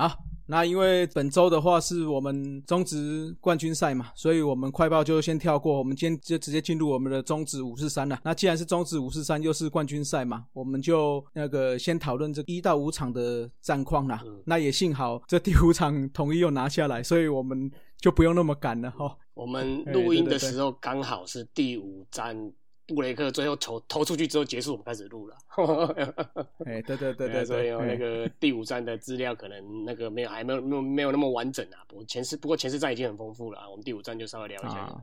[0.00, 8.18] 好，那因为本周的话是我们中职冠军赛嘛，所以我们快报就先跳过，我们今天就直接进入我们的中职五四三了。
[8.24, 14.22] 那既然是中职五四三，又是冠军赛嘛，我们就那个先讨论这一到五场的战况啦。
[14.24, 19.14] 嗯那也幸好这第五场统一又拿下来，所以我们就不用那么赶了哈。
[19.34, 22.50] 我们哎录音的时候刚好是第五站，
[22.94, 25.36] 布雷克最后投投出去之后结束，我们开始录了。
[26.66, 31.84] 哎，对对对对对，所以那个第五站的资料可能那个没有还没有没有没有那么完整啊。
[31.88, 34.78] 不过前四不过前四站已经很丰富了啊，我们第五站就稍微聊一下。
[34.80, 35.02] 啊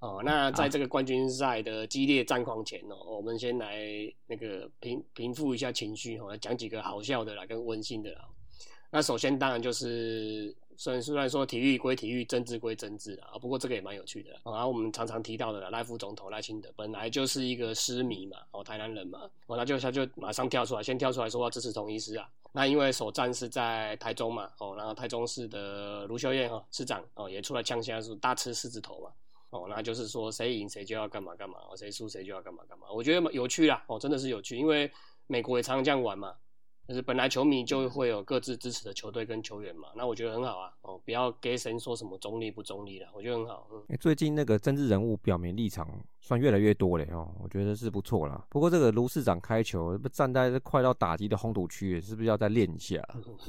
[0.00, 3.84] 哦，那在这个冠军赛的激烈战况前哦，我们先来
[4.26, 8.24] 那个平平复一下情绪哦，讲几个好笑的啦，跟温馨的啦。
[8.90, 14.40] 那首先当然就是，虽然虽然说体育归体育，政治归政治，啊不过这个也蛮有趣的啦。
[14.44, 22.26] 哦然后我们常常提到的赖副总统赖清德本来就是一个狮迷嘛，哦台南人嘛，哦他就他就马上跳出来，先跳出来说要支持统一师啊。
[22.52, 29.10] 那因为首战是在台中嘛，哦，然后台中市的卢秀燕哈、哦、市长哦也出来呛下说大吃狮子头嘛。
[29.50, 32.86] 哦，那就是说谁赢谁就要干嘛干嘛，哦，谁输谁就要干嘛干嘛。
[32.90, 34.90] 我觉得有趣啦，哦，真的是有趣，因为
[35.26, 36.34] 美国也常常这样玩嘛，
[36.90, 43.80] 就是本来球迷就会有各自支持的球队跟球员嘛，那我觉得很好啊，哦，不要给神说什么中立不中立的，我觉得很好，嗯。
[43.90, 48.44] 欸最近那个政治人物表明立场算越来越多了哦，我觉得是不错啦。
[48.48, 53.00] 不过这个卢市长开球，不站在这快到打击的红土区，是不是要再练一下？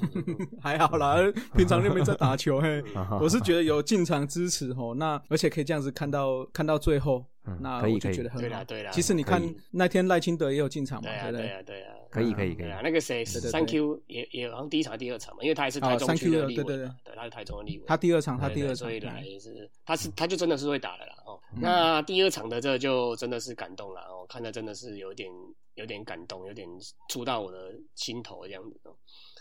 [0.61, 1.15] 还好啦，
[1.57, 2.79] 平常就没在打球嘿。
[2.93, 8.63] 啊我是觉得有进场支持哦，那而且可以这样子看到看到最后，嗯那我就可以可以觉得很好对啦。
[8.63, 11.47] 对啦，其实你看那天赖清德也有进场嘛，对啊对不对？
[11.47, 21.39] 对啊对啊，可以可以可以啊，那个谁对对三 Q 也也好像第一场第二场嘛，因为他也是台哦3中区的的对对立委嘛，对，他是台中的立委，他第二场，他第二场，所以来也是，他是他就真的是会打的啦哦。
[21.53, 25.29] 嗯那第二场的这就真的是感动了哦，看的真的是有点
[25.73, 26.67] 有点感动，有点
[27.09, 28.95] 触到我的心头这样子哦。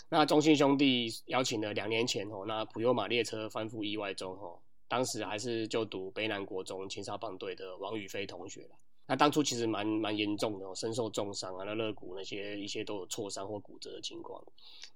[0.08, 4.58] 那中信兄弟邀请了两年前哦，那普悠玛列车翻覆意外中哦，
[4.90, 8.76] 当时还是就读北南国中青少棒队的王宇飞同学啦。
[9.06, 14.42] 他当初其实蛮蛮严重的，身受重伤啊，那肋骨那些一些都有挫伤或骨折的情况。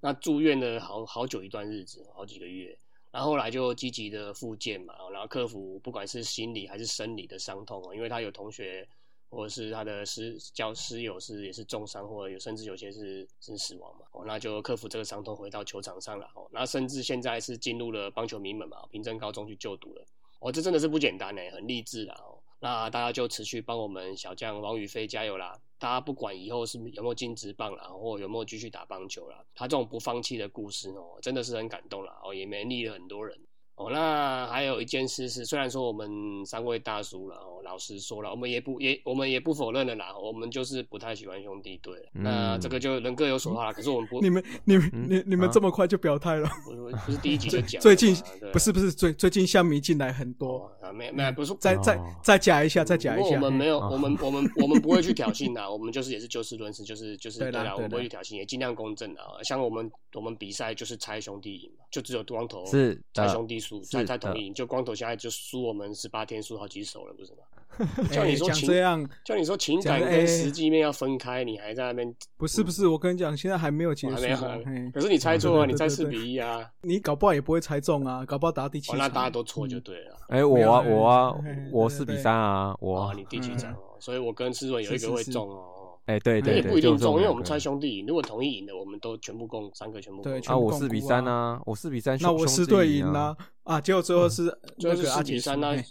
[0.00, 2.76] 那住院了好好久一段日子，好几个月。
[3.12, 8.86] 然后后来就积极的复健嘛，然后克服不管是心理还是生理的伤痛啊，因为他有同学
[9.28, 20.04] 或者是他的师教师友是也是重伤，或者有甚至有些是是死亡嘛，哦，那就克服这个伤痛回到球场上了哦，那甚至现在是进入了棒球名门嘛，平镇高中去就读了，
[20.40, 22.38] 哦，这真的是不简单呢，很励志啦哦。
[22.60, 25.60] 那大家就持续帮我们小将王宇飞加油啦！
[25.78, 33.38] 大家不管以后是有没有进职棒啦，或有没有继续打棒球啦，他这种不放弃的故事哦，真的是很感动啦哦，也勉励了很多人
[33.76, 33.90] 哦。
[33.90, 36.08] 那还有一件事是，虽然说我们
[36.44, 41.94] 三位大叔了哦，老实说了，我们也不也我们也不否认了啦，我们就是不太喜欢兄弟队。
[42.12, 43.72] 那这个就人各有所好啦。
[43.72, 46.48] 可是我们不， 你们你们嗯你你们啊这么快就表态了？
[46.64, 48.16] 不是不是第一集就讲，最近
[48.52, 53.34] 不是不是最最近乡民进来很多，哦啊，没没不是再再哦再加一下，再加一下。
[53.34, 59.42] 我们没有，哦我们 我们我们不会去挑衅的，我们就是也是就事论事，就是就是啦，我对啦对啦们不会去挑衅，也尽量公正啊。
[59.42, 67.38] 像我们我们比赛就是猜兄弟赢嘛，就只有光头是猜兄弟输，是猜猜统的一赢，就光头现在就输我们十八天，输好几手了，不是吗？
[67.76, 74.58] 哎 叫你说这样，叫你说情感跟实际面要分开，你还在那边，不是不是，我跟你讲，现在还没有结束还没有啊。
[74.64, 78.92] 嘿，可是你猜错了，对对你猜四比一啊，你搞不好也不会猜中啊，搞不好打第七。
[78.96, 80.16] 那大家都错就嗯对了。
[80.28, 81.34] 哎、我啊我啊
[81.72, 83.96] 我四比三啊，我哦，你第七场哦？
[83.98, 85.64] 所以我跟思润有一个会是是是中哦。
[86.06, 93.80] 哎、对也对对，不一定中，因为我们猜兄弟赢，如果同意赢的，我们都全部共三个全部共对啊，我四比三啊，我四比三，那我兄四队赢啦啊！
[93.80, 95.84] 结果最后是 最后是四比三，那输嘿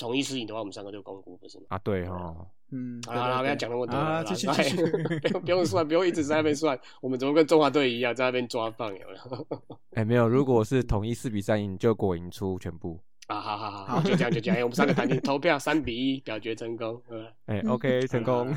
[0.00, 1.64] 统一师赢的话，我们三个就公估，不是吗？
[1.70, 4.84] 啊，对哦，嗯，好了，不要讲那么多啊，了，继续来继续。
[5.20, 9.46] 不用不用算，不用一直在那边算，我们怎么跟中华队一样在那边抓放有没有？
[9.94, 13.00] 哎、没有，如果是统一四比三赢，就果赢出全部。
[13.26, 17.26] 啊，好好好，就这样就这样，哎我们三个谈定投票三比一表决成功，嗯。
[17.46, 18.54] 哎、o k 成功。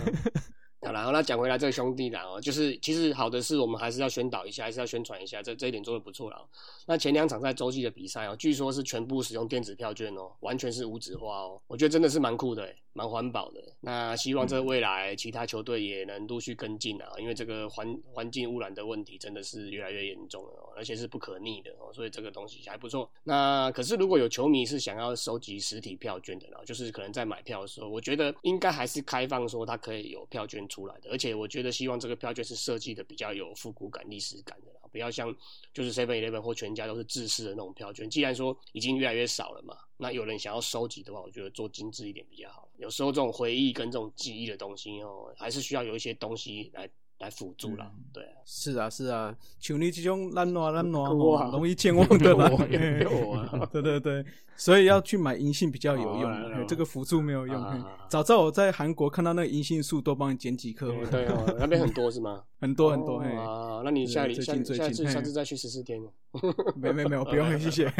[0.81, 6.47] 好，然后那讲回来这个兄弟啦哦，就是其实好的是我们还是要宣导一下，还是要宣传一下，这这一点做的不错了。
[6.85, 13.61] 那前两场在洲际的比赛哦，据说是全部使用电子票券哦，完全是无纸化哦，我觉得真的是蛮酷的诶，蛮环保的。
[13.81, 23.09] 那希望这未来其他球队也能陆续跟进啊，因为这个环环境污染的问题真的是越来越严重了哦，而且是不可逆的哦，所以这个东西还不错。
[23.23, 35.35] 那可是如果有球迷是想要收集实体票券的呢，就是可能在买票的时候，我觉得应该还是开放说它可以有票券出来的，而且我觉得希望这个票券是设计的比较有复古感、历史感的啦，不要像
[35.73, 38.09] 就是 Seven Eleven 或全家都是自私的那种票券。
[38.09, 42.67] 既然说已经越来越少了嘛，那有人想要收集的话，我觉得做精致一点比较好。
[42.77, 46.89] 有时候这种回忆跟这种记忆的东西哦，还是需要有一些东西来
[47.19, 47.91] 来辅助啦。
[48.11, 52.49] 对啊，是啊是啊，像你这种懒惰懒惰哇吼，容易健忘的啦
[53.71, 57.85] 对对对，所以要去买银杏比较有用这个辅助没有用。
[58.07, 62.43] 早知道我在韩国看到那个银杏树，多帮你捡几棵，哦对哦，那边很多是吗？
[62.59, 63.19] 很多很多。
[63.19, 66.11] 嘿，啊，那你下里最下下次下次再去十四天哦。
[66.75, 67.93] 没没没有，不用，谢谢。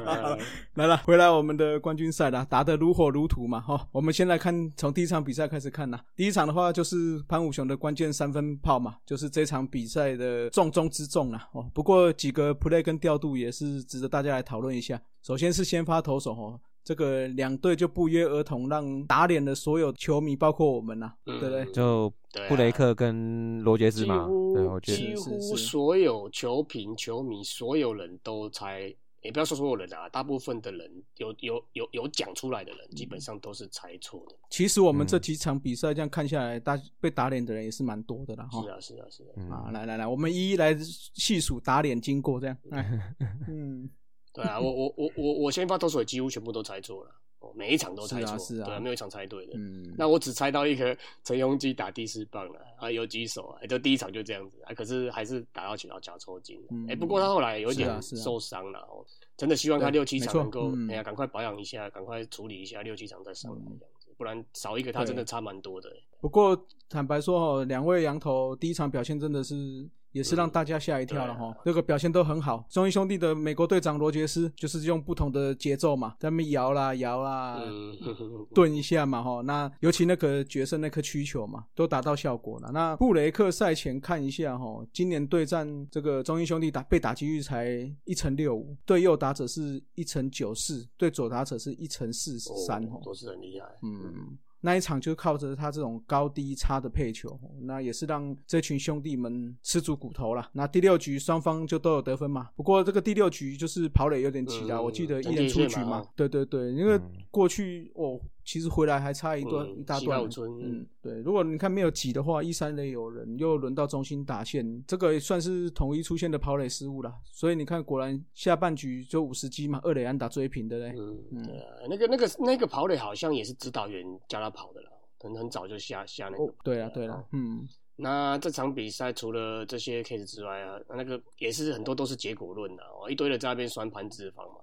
[0.00, 0.38] 来来来
[0.74, 3.88] 来了，回来我们的冠军赛啦，打得如火如荼嘛，哈。
[3.92, 6.04] 我们先来看从第一场比赛开始看啦。
[6.16, 11.48] 第一场的话就是潘武雄的关键三分炮嘛，就是这场比赛的重中之重啦。
[11.52, 15.00] 哦，不过几个 play 跟调度也是值得大家来讨论一下。
[15.22, 21.72] 首先是先发投手哦，这个两队就不约而同让打脸了所有球迷，包括我们呐，嗯对不对？
[21.72, 22.12] 就
[22.48, 28.94] 布雷克跟罗杰斯几嘛，乎对，我觉得几乎所有球评、球迷，所有人都猜，
[29.24, 34.36] 也不要说所有人啊，大部分的人有有有有讲出来的人，基本上都是猜错的。
[34.50, 38.68] 其实我们嗯这几场比赛这样看下来，大被打脸的人也是蛮多的啦，哈是。
[38.68, 39.30] 啊，是啊，是啊。
[39.36, 42.56] 嗯啊，来来来，我们一一来细数打脸经过，这样。
[42.70, 43.16] 哎，
[43.48, 43.88] 嗯，
[44.32, 47.10] 对啊，我我我我我先发投手也几乎全部都猜错了，
[47.44, 49.52] 哦，每一场都猜错，是啊是啊对啊，没有一场猜对的。
[49.56, 56.66] 嗯，那我只猜到一个陈庸基打第四棒了啊，有几手啊，就第一场就这样子啊，可是还是打到起到脚抽筋了。
[56.88, 59.04] 哎、嗯不过他后来有点是啊是啊受伤了哦，
[59.36, 65.90] 真的希望他六七场能够嗯哎呀赶快保养一下，赶快处理一下，六七场再上来嗯这样子，不然少一个他真的差蛮多的。
[66.20, 72.64] 不过坦白说哦，两位羊头第一场表现真的是也是让大家吓一跳了哈、这个表现都很好。
[72.70, 77.92] 中英兄弟的美国队长罗杰斯就是用不同的节奏嘛，在那边摇啦摇啦，嗯，
[78.54, 79.42] 顿一下嘛哈。
[79.42, 82.70] 那尤其那个角色那颗曲球嘛，都达到效果了。
[82.72, 93.66] 那布雷克赛前看一下哈，今年对战这个中英兄弟打被打击率才一成六五，对右打者是一成九四，对左打者是一成四十三都是很厉害。
[93.82, 100.48] 嗯，那一场就靠着他这种高低差的配球，那也是让这群兄弟们吃足骨头了。
[100.54, 107.12] 那第六局双方就都有得分嘛，不过这个第六局就是跑垒有点急了，嗯我记得一人出局嘛嘛，对对对，因为嗯。
[107.30, 110.20] 过去哦，其实回来还差一段、嗯一大段
[110.60, 117.12] 嗯，对，如果你看没有挤的话，一三垒有人，又轮到中心打线，这个也算是统一出现的跑垒失误了。
[117.32, 120.94] 所以你看，果然下半局就五十击嘛，二垒安打追平的嘞。
[120.96, 134.60] 嗯，嗯对啊，那个那个那个跑垒好像也是指导员叫他跑的了，很很早就下下那个，哦对啊，对啊，嗯， 那这场比赛除了这些 case 之外啊，那个也是很多都是结果论的哦，一堆人在那边酸盘脂肪嘛。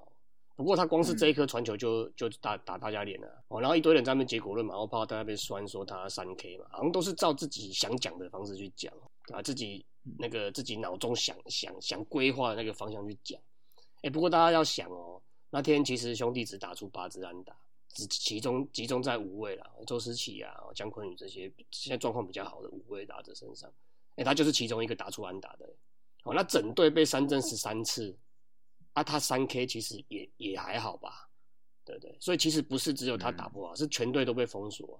[0.61, 8.93] 不过他光是这一颗传球就就打打大家脸了哦，然后一堆人在那边结果论嘛，然后怕在那边酸说他三 K 嘛，好像都是照自己想讲的方式去讲
[9.33, 9.83] 啊，自己
[10.19, 13.41] 那个自己脑中想想想规划的那个方向去讲。
[14.03, 15.19] 哎、不过大家要想哦，
[15.49, 17.55] 那天其实兄弟只打出八支安打，
[17.89, 23.71] 只其中集中在五位啦，周思齐啊、姜昆宇这些现在状况比较好的五位打者身上，
[24.15, 25.67] 哎、他就是其中一个打出安打的。
[26.23, 28.15] 哦，那整队被三振十三次，
[28.93, 31.29] 啊，他三 K 其实也也还好吧，
[31.85, 32.17] 对对？
[32.19, 34.99] 所以其实不是只有他打不好，是全队都被封锁、啊。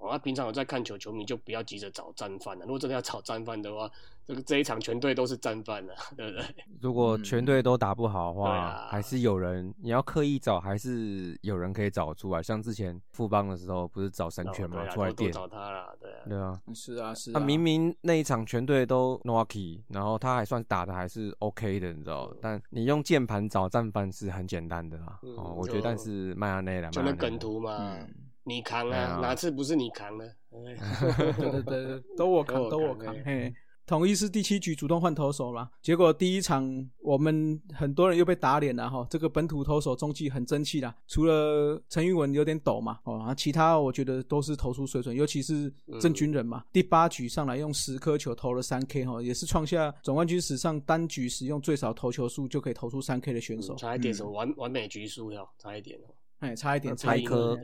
[0.00, 2.64] 哦，那平常有在看球，球迷就不要急着找战犯了。
[2.64, 3.88] 如果真的要找战犯的话，
[4.26, 6.44] 这个这一场全队都是战犯了， 对不对？
[6.80, 12.42] 如果全队都打不好的话，对啊还是有人你要刻意找，还是有人可以找出来。
[12.42, 16.16] 像之前富邦的时候，不是找神哦拳嘛、对啊出来垫，找他了，对啊。
[16.26, 16.60] 对啊。
[16.74, 22.32] 是啊，是啊，明明那一场全队都 n o k i 然后他还算打的还是 OK 的，你知道？
[22.40, 25.18] 但你用键盘找战犯是很简单的啦。
[25.22, 28.08] 嗯哦，我觉得但是迈阿内了，就那梗图嘛，嗯，
[28.44, 30.24] 你扛啊，哪次不是你扛呢？
[30.52, 30.76] 哎
[31.32, 33.54] 对对对，对都我扛， 都我扛嘿嘿。
[33.86, 39.04] 统一是第七局主动换投手嘛，结果第一场我们很多人又被打脸了哈。
[39.10, 53.74] 这个本土投手中继很争气啦，除了陈玉文有点抖嘛，哦，其他我觉得都是投出水准，尤其是郑军人嘛，第八局上来用十颗球投了三 K 哈，也是创下总冠军史上单局使用最少投球数就可以投出三 K 的选手。
[53.74, 57.58] 差一点什么完完美局数要差一点哦，哎，差一点差一颗。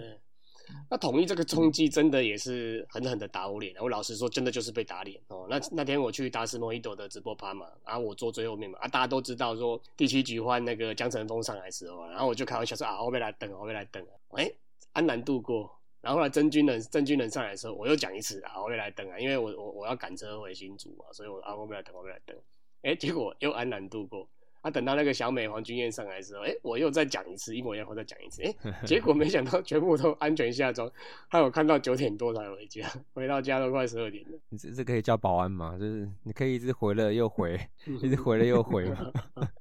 [0.88, 5.46] 那统一这个冲击真的也是狠狠的打我脸，我老实说，真的就是被打脸哦。
[5.48, 14.50] 那那天我去达斯莫伊朵的直播趴嘛，然后我坐最后面嘛，啊，大家都知道说第七局换那个江晨峰上来时候，然后我就开玩笑说啊，我会来等，我会来等，哎，
[14.92, 22.36] 安南度过，然后后来真军人真军人上来的时候，我又讲一次啊，我会来等啊，因为我我我要赶车回新竹嘛，所以我啊，我会来等，我会来等，
[22.82, 24.28] 哎，结果又安南度过。
[24.66, 28.52] 他等到那个小美黄君燕上来的时候，哎，我又再讲一次，一模一样，我再讲一次，哎，
[28.84, 30.90] 结果没想到全部都安全下装，
[31.28, 34.36] 还有看到九点多才回家，回到家都快十二点了。
[34.48, 35.78] 你这这可以叫保安吗？
[35.78, 37.56] 就是你可以一直回了又回，
[38.02, 39.12] 一直回了又回嘛，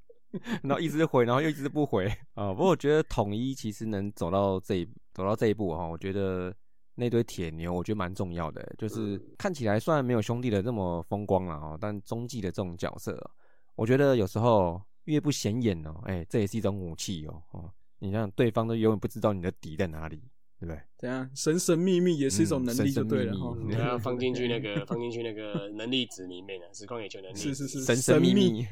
[0.64, 2.52] 然后一直回，然后又一直不回啊。
[2.52, 6.52] 不过我觉得统一其实能走到这一走到这一步哈，我觉得
[6.96, 13.16] 那堆铁牛我觉得蛮重要的，就是看起来虽然没有兄弟的那么风光了哦，但中继的这种角色，
[13.76, 14.82] 我觉得有时候。
[15.06, 20.18] 越不显眼哦，哎，这也是一种武器哦，哦，你让对方都永远不知道你的底在哪里，
[20.60, 20.80] 对不对？
[20.98, 21.30] 怎样？
[21.36, 23.58] 神神秘秘也是一种能力，就对了哈。
[23.68, 28.66] 你要放进去那个， 放进去那个能力值里面的实况野球能力，是是是，神神秘秘。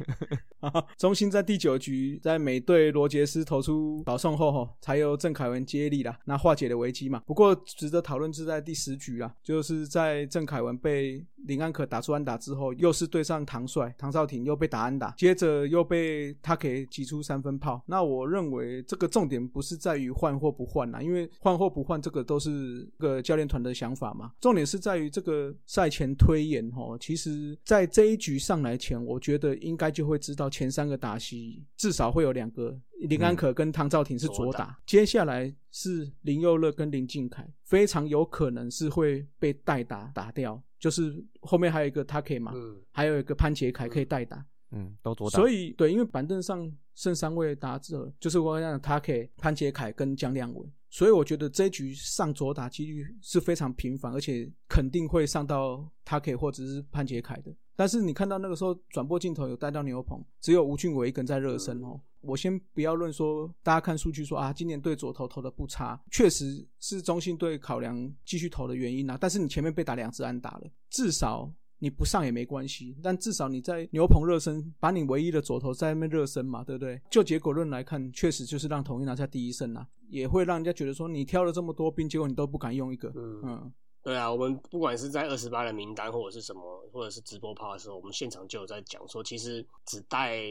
[0.98, 7.22] 中心在第九局，在美队罗杰斯投出保送后，哈，才由郑凯文接力啦，那化解了危机嘛。
[7.26, 17.84] 不过值得讨论是在第十局啦，就是在郑凯文被林安可打出安打之后，又是对上唐帅唐少廷又被打安打，接着又被他给击出三分炮。
[17.86, 24.32] 那我认为这个重点不是在于换或不换啦，因为换或不换这个都是个教练团的想法嘛。
[24.40, 30.50] 重点是在于这个赛前推演，哈，其实在这一局上来前，我觉得应该就会知道。
[30.54, 32.80] 前三个打席至少会有两个
[33.10, 42.54] 林安可跟唐兆廷是左打，接下来是林佑乐跟林敬凯，非常有可能是会被代打打掉，就是后面还有一个他可以嘛，
[42.92, 45.40] 还有一个潘杰凯可以代打，嗯，都左打。
[45.40, 57.54] 所以对，因为板凳上剩三位打者，就是我讲他可以潘杰凯跟江亮伟，所以我觉得这局上左打几率是非常频繁，而且肯定会上到他可以或者是潘杰凯的。
[57.76, 62.00] 但是你看到那个时候转播镜头有带到牛棚，只有吴俊伟一个人在热身哦。
[62.22, 69.18] 我先不要论说，大家看数据说啊，今年对左投投的不差，确实是中信队考量继续投的原因啊。
[69.20, 72.96] 但是你前面被打两次安打了，至少你不上也没关系。
[73.04, 77.02] 但至少你在牛棚热身，把你唯一的左投在那边热身嘛，对不对？
[77.12, 83.12] 就结果论来看，确实就是让统一拿下第一胜啊，也会让人家觉得说你挑了这么多兵，结果你都不敢用一个，
[83.44, 83.70] 嗯。
[84.04, 90.42] 对啊，我们不管是在二十八人名单或者是什么，或者是直播趴的时候，我们现场就有在讲说，其实只带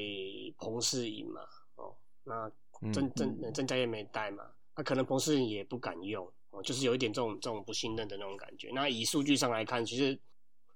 [0.56, 1.42] 彭世颖嘛，
[1.76, 1.94] 哦，
[2.24, 2.50] 那
[2.94, 4.42] 郑郑郑家业没带嘛，
[4.74, 8.70] 那可能彭世颖也不敢用，哦，就是有一点这种这种不信任的那种感觉。
[8.72, 10.18] 那以数据上来看，其实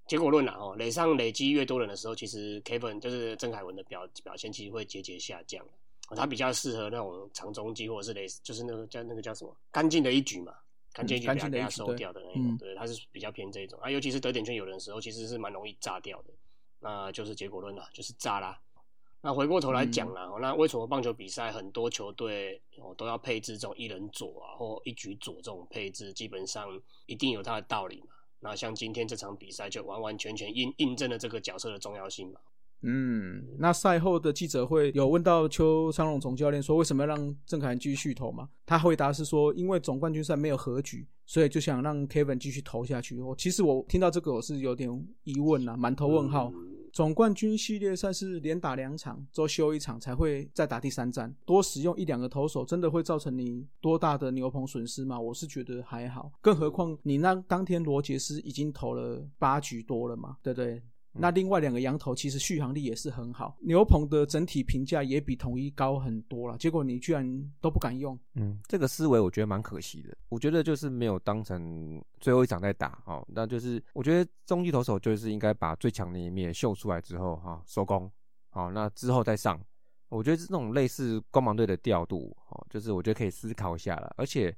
[0.06, 5.64] 结果论啊，哦，垒上累积越多人的时候，其实 Kevin 就是郑凯文的表表现其实会节节下降，
[6.14, 10.52] 他比较适合那种长中继或者是垒，就是那个叫那个叫什么干净的一局嘛。
[10.96, 16.30] 干净一局给它收掉的那种，对，它是比较偏这种啊，尤其是得点圈有的时候其实是蛮容易炸掉的，
[16.80, 18.58] 那就是结果论了，就是炸啦。
[19.20, 28.06] 那回过头来讲啦，那为什么棒球比赛很多球队哦都要配置这种一人左啊或一局左这种配置，基本上一定有它的道理嘛。
[28.40, 32.40] 那像今天这场比赛就完完全全印印证了这个角色的重要性嘛。
[32.82, 38.48] 嗯，那赛后的记者会有问到邱昌龙总教练说，为什么要让郑凯文继续投吗？
[38.64, 43.20] 他回答是说，因为总冠军赛没有和局，所以就想让 Kevin 继续投下去。
[43.20, 44.88] 我其实我听到这个我是有点
[45.24, 46.52] 疑问啊，满头问号。
[46.92, 55.20] 总冠军系列赛是连打两场，周休一场才会再打第三战，多使用一两个投手，真的会造成你多大的牛棚损失吗？
[55.20, 60.82] 我是觉得还好，更何况你那当天罗杰斯已经投了八局多了嘛，对不对？
[61.18, 66.56] 那另外两个羊头其实续航力也是很好，牛棚的整体评价也比统一高很多了。
[66.58, 70.16] 结果你居然都不敢用，嗯，这个思维我觉得蛮可惜的。
[70.28, 78.10] 我觉得就是没有当成最后一场在打哦，那就是我觉得中继投手就是应该把最强的一面秀出来之后哈收工，
[78.50, 79.60] 好，那之后再上。
[80.08, 84.56] 我觉得这种类似光芒队的调度哦，就是我觉得可以思考一下了，而且。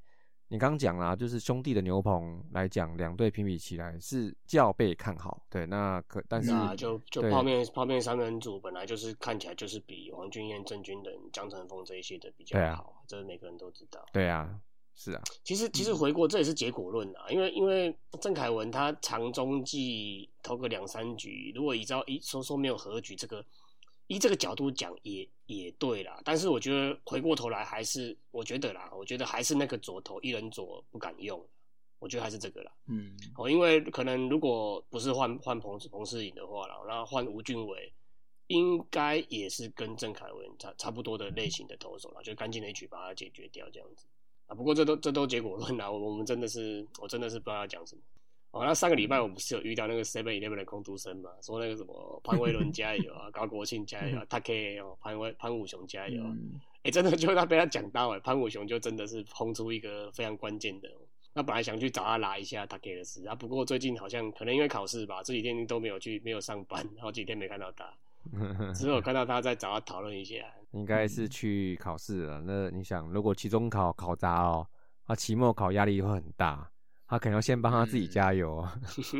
[0.50, 5.42] 你刚刚讲啦，就是兄弟的牛棚来讲，两队评比起来是较被看好。
[5.50, 14.02] 对，那可但是啊就就泡面泡面三人组本来就是看起来就是比黄俊彦、郑钧等、江晨峰这一些的比较好，这每个人都知道。
[14.10, 14.58] 对啊，
[14.94, 23.44] 是啊，其实其实回过这也是结果论啊，因为因为郑凯文他长中继投个两三局，如果依照一说说没有和局，这个
[24.08, 26.20] 依这个角度讲也也对啦。
[26.24, 31.42] 但是我觉得回过头来还是我觉得啦，我觉得还是那个左投一人左不敢用，
[32.00, 32.72] 我觉得还是这个啦。
[32.86, 37.92] 嗯，哦，因为可能如果不是换换彭彭世颖的话啦，然后换吴俊伟，
[38.48, 44.06] 应该也是跟郑凯文差差不多的类型的投手啦，就干净的一局把它解决掉这样子。
[44.46, 48.00] 啊，不过这都这都结果论啦，我我们真的是我真的是不知道要讲什么。
[48.50, 56.22] 哦，那上个礼拜我不是有遇到那个 Seven Eleven 的空读生嘛，说那个什么潘威伦加油啊， 高国庆加油，他 K 哦，潘威潘武雄加油。
[56.82, 60.88] 哎，真的就他被他讲到哎，潘武雄就真的是轰出一个非常关键的。
[61.34, 67.92] 那本来想去找他拉一下他给的事啊，不过最近好像可能因为考试吧，这几天都没有去，没有上班，好几天没看到他。
[68.74, 70.34] 只有看到他在找他讨论一下，
[70.72, 72.42] 应该是去考试了。
[72.44, 74.66] 那你想，如果期中考考砸哦，
[75.04, 76.68] 啊，期末考压力会很大，
[77.08, 78.66] 他可能要先帮他自己加油。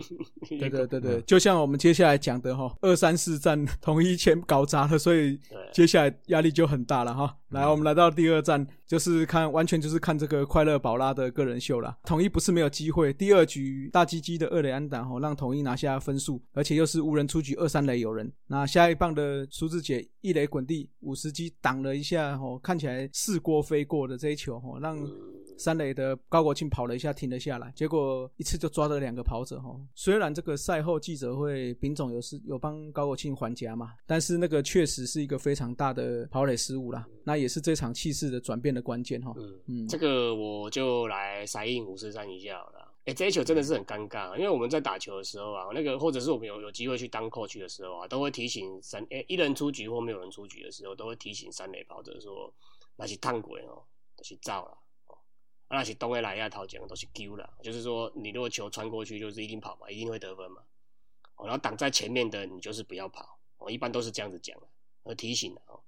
[0.49, 5.41] 对对对对，就像我们接下来讲的哈，二三四战统一全搞砸了，所以
[5.73, 7.35] 接下来压力就很大了哈。
[7.51, 11.97] 来，我们来到第二站，就是看完全就是看这个快乐宝拉的个人秀了。
[12.05, 18.31] 统一不是没有机会，第二局大鸡鸡的二垒安打哦，让统一拿下分数，而且又是无人出局，二三垒有人。
[18.49, 24.99] 那下一棒的苏志杰一垒滚地，五十击挡了一下哦，看起来似过非过的这一球哦，让
[25.57, 29.75] 三垒的高国庆跑了一下，停了下来，结果一次就抓了两个跑者哈。
[29.95, 37.07] 虽然这个赛后记者会，丙总有是有帮高国庆还家嘛，但是那个确实是一个非常大的跑垒失误啦。
[37.25, 39.33] 那也是这场气势的转变的关键哈。
[39.37, 42.95] 嗯嗯，这个我就来塞印五十三一下好了。
[43.05, 52.53] 哎，这一球真的是很尴尬，因为我们在打球的时候啊，那个或者是我们有有机会去当 coach 的时候啊，都会提醒三哎一人出局或没有人出局的时候，都会提醒三垒跑者说
[52.97, 53.83] 那是烫鬼哦，
[54.15, 55.17] 都是造了哦，
[55.71, 60.61] 那是东来来亚头奖都是丢了，就是说你如果球穿过去，就是一定跑嘛，一定会得分嘛。
[61.37, 64.67] 哦，然后挡在前面的你就是不要跑，哦，一般都是这样子讲的，
[65.05, 65.81] 而提醒的哦。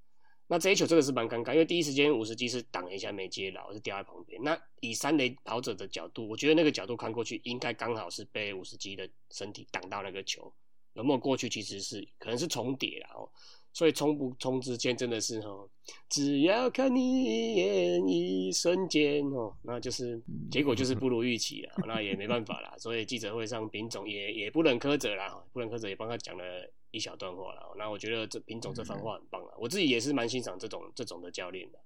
[0.52, 4.42] 那这一球真的是蛮尴尬，因为第一时间五十击是挡了一下没接牢，是掉在旁边。
[4.42, 10.52] 那以三垒跑者的角度，我觉得那个角度看过去，应该刚好是被五十击的身体挡到那个球，
[10.94, 13.30] 有没有过去其实是可能是重叠了哦。
[13.72, 15.68] 所以冲不冲之间真的是哈，
[16.08, 20.20] 只要看你一眼一瞬间哦，那就是
[20.50, 22.74] 结果就是不如预期了，那也没办法啦。
[22.76, 26.44] 所以记者会上丙总也也不能苛责啦，不能苛责也帮他讲了。
[26.90, 31.78] 一小段话了，那我觉得这品种这番话很棒了，我自己也是蛮欣赏这种这种的教练的，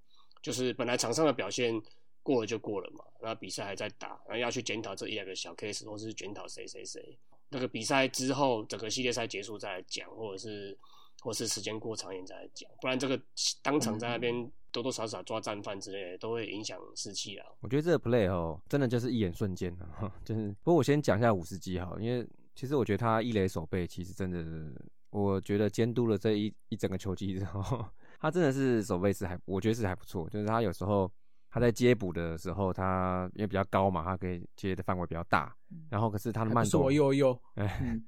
[0.42, 1.80] 就是本来场上的表现
[2.22, 7.18] 过了就过了嘛，那比赛还在打，然后要去检讨这一两个小 case，或是检讨谁谁谁，
[7.50, 10.76] 那个比赛之后整个系列赛结束再来讲，或者是
[11.20, 13.20] 或是时间过长一点再来讲，不然这个
[13.62, 17.46] 当场在那边多多少少抓战犯之类的，都会影响士气啊。
[17.60, 19.86] 我觉得这个 play 哦，真的就是一眼瞬间的，
[20.24, 22.26] 就是不过我先讲一下五十级哈，因为。
[22.54, 24.80] 其实我觉得他一垒手背其实真的，
[25.10, 27.84] 我觉得监督了这一一整个球季之后，
[28.20, 30.28] 他真的是手背是还，我觉得是还不错。
[30.30, 31.10] 就是他有时候
[31.50, 35.54] 他在接捕的时候，他因为比较高嘛，他可以接的范围比较大。
[35.90, 38.00] 然后可是他的慢抖，有有，哎，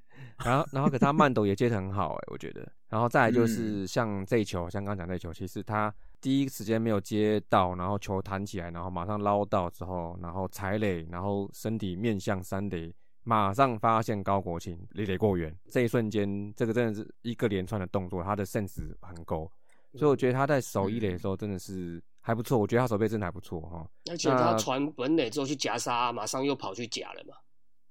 [0.45, 2.65] 然后然后可他慢抖也接的很好，哎，我觉得。
[2.87, 12.95] 然后再来就是像这一球，像刚讲这球，其实他第一时间没有接到，然后球弹起来，然后马上捞到之后，然后踩垒，然后身体面向三垒。
[13.27, 19.51] 马上发现高国庆离得过远，这一瞬间，这个真的是一个连串的动作，他的 sense 很够，
[19.95, 23.85] 所以我觉得他在守一垒的时候真的是还不错，我觉得他守背真的还不错哈。
[24.09, 27.35] 而且他传本垒之后去夹杀，马上又跑去夹了嘛，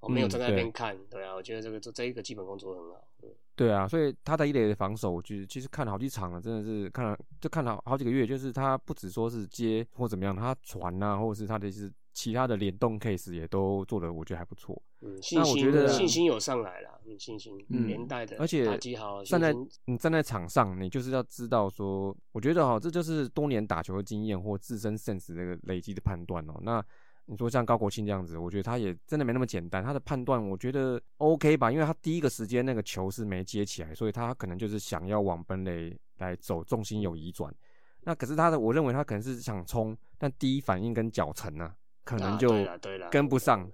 [0.01, 3.03] 我没有站在那边看，对啊，我觉得这个这这一个基本功做得很好。
[3.55, 11.93] 对啊，所以他在一垒的防守，我觉得其实看了好几场了，真的是看了就看了好几个月，就是他不止说是接或怎么样，他传啊，或者是他的是。
[12.16, 14.82] 其他的联动 case 也都做的，我觉得还不错。
[15.07, 18.64] 嗯，那我觉得信心有上来了，嗯，信心，嗯，年代的，而且
[19.24, 19.54] 站在
[19.84, 26.54] 你站在场上，你就是要知道说，我觉得哈，这就是多年打球的经验或自身 sense 这个累积的判断哦。
[26.62, 26.84] 那
[27.26, 37.54] 你说像高国庆这样子，我觉得他也真的没那么简单，他的判断我觉得 OK 吧，因为他第一个时间那个球是没接起来，所以他可能就是想要往本垒来走，重心有移转。
[38.02, 41.74] 那可是他的，我认为他可能是想冲，但第一反应跟脚程啊。
[42.07, 42.64] 可能就
[43.11, 43.68] 跟不上，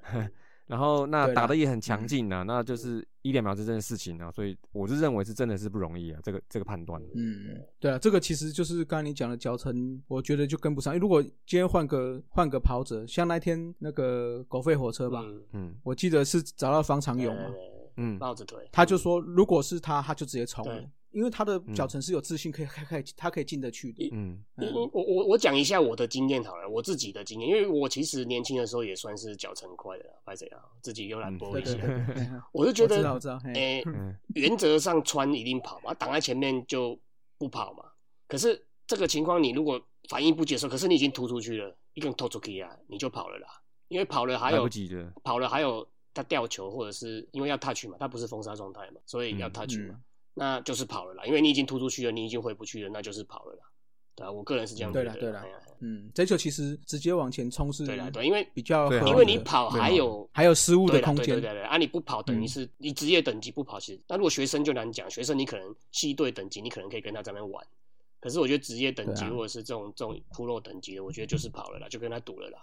[0.72, 6.98] 然后那打的也很强劲呐，那就是一两秒之间的事情啊，所以我是认为是真的是不容易啊，这个这个判断。
[7.14, 10.98] 嗯，对啊，这个其实就是刚刚你讲的脚程，我觉得就跟不上。
[10.98, 17.50] 如果今天换个换个跑者，像那天那个狗吠火车吧，嗯，我记得是找到方长勇嘛，
[17.96, 20.84] 嗯，抱着腿，他就说如果是他，他就直接冲了。
[21.12, 24.08] 因为他的脚程是有自信，可以可以可以他可以进得去的。
[24.14, 32.06] 嗯，我我我讲一下我的经验好了，我自己的经验，因为我其实年轻的时候也算是脚程快的啦，白谁啊，自己又来播一下对对。
[32.06, 33.20] 对，对我就觉得
[33.52, 36.98] 诶、嗯原则上穿一定跑嘛，挡在前面就
[37.36, 37.84] 不跑嘛。
[38.26, 39.78] 可是这个情况，你如果
[40.08, 43.48] 反应不接受，可是你已经突出去了，一根突出去啊，你就跑了啦。
[43.88, 44.66] 因为跑了还有
[45.22, 50.02] 跑了还有他吊球，或者是因为要 touch 嘛，他不是封杀状态嘛，所以要嗯 touch 嘛，嗯
[50.34, 51.24] 那就是跑了啦。
[51.24, 53.62] 因为你已经突出去了，你已经回不去了，那就是跑了啦。
[54.14, 55.12] 对啊，我个人是这样觉得。
[55.14, 67.66] 对啦对啦嗯，这球其实直接往前冲是对啦对，因为比较因为你跑还有还有失误的空间对对对，对啊，你不跑等于嗯是你职业等级不跑，其实那如果学生就难讲，学生你可能系队等级，你可能可以跟他在那边玩，
[68.20, 72.58] 可是我觉得职业等级或者是这种这种 pro 等级的，我觉得就是跑了啦，就跟他赌了啦。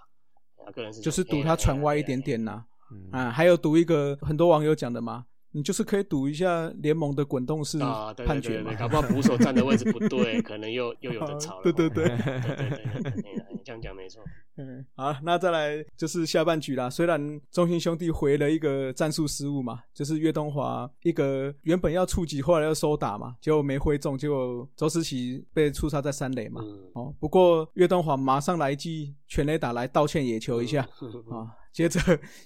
[0.66, 2.64] 啊，个人是就是赌他传歪一点点呐。
[3.12, 7.80] 啊，还有赌一个很多网友讲的嘛，你就是可以赌一下联盟的滚动式
[8.26, 11.64] 判决嘛，搞不好捕手站的位置不对， 可能又又有的吵了。
[11.64, 12.70] 对对对对对
[13.12, 13.24] 对，
[13.54, 14.22] 你这样讲没错。
[14.58, 16.90] 嗯，好，那再来就是下半局啦。
[16.90, 26.62] 虽然中心兄弟回了一个战术失误嘛，就是岳东华一个原本要触及，后来要收打嘛，结果没挥中，结果周思琪被触杀在三垒嘛。
[26.94, 30.82] 哦，不过岳东华马上来一记全垒打来道歉野球一下
[31.32, 31.56] 啊。
[31.72, 32.00] 接着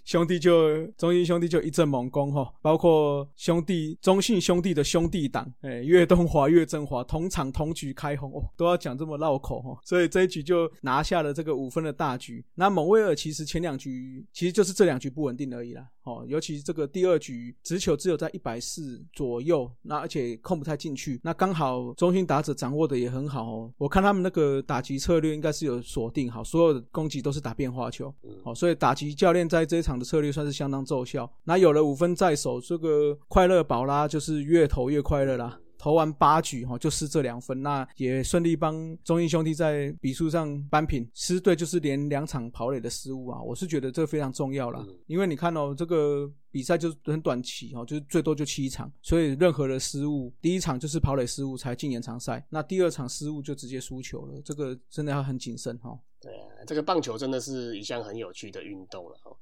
[0.05, 12.43] 兄弟就中信兄弟就一阵猛攻哈，包括兄弟中信兄弟的兄弟党，哎，岳东华、岳振华同场同局开轰哦，都要讲这么绕口哈，所以这一局就拿下了这个五分的大局。
[12.53, 28.13] 那蒙威尔其实前两局其实就是这两局不稳定而已啦，哦，尤其这个第二局直球只有在一百四左右，那而且控不太进去，那刚好中信打者掌握的也很好哦，我看他们那个打击策略应该是有锁定好，所有的攻击都是打变化球。
[28.24, 31.32] 嗯好，所以打击教练在这一场的策略算是相当奏效。
[31.43, 35.59] 那有了五分在手，这个快乐宝拉就是越投越快乐啦。
[35.76, 41.05] 投完八局哈，就失这两分，那也顺利帮中英兄弟在比数上扳平。
[41.14, 44.82] 失队就是连两场跑垒的失误啊，我是觉得这非常重要啦。
[44.88, 55.99] 嗯因为你看哦，这个比赛就是很短期哦，就是最多就七场，所以任何的失误，第一场就是跑垒失误才进延长赛，那第二场失误就直接输球了，这个真的要很谨慎哈。
[56.24, 59.36] 对啊，这个棒球真的是一项很有趣的运动了哦。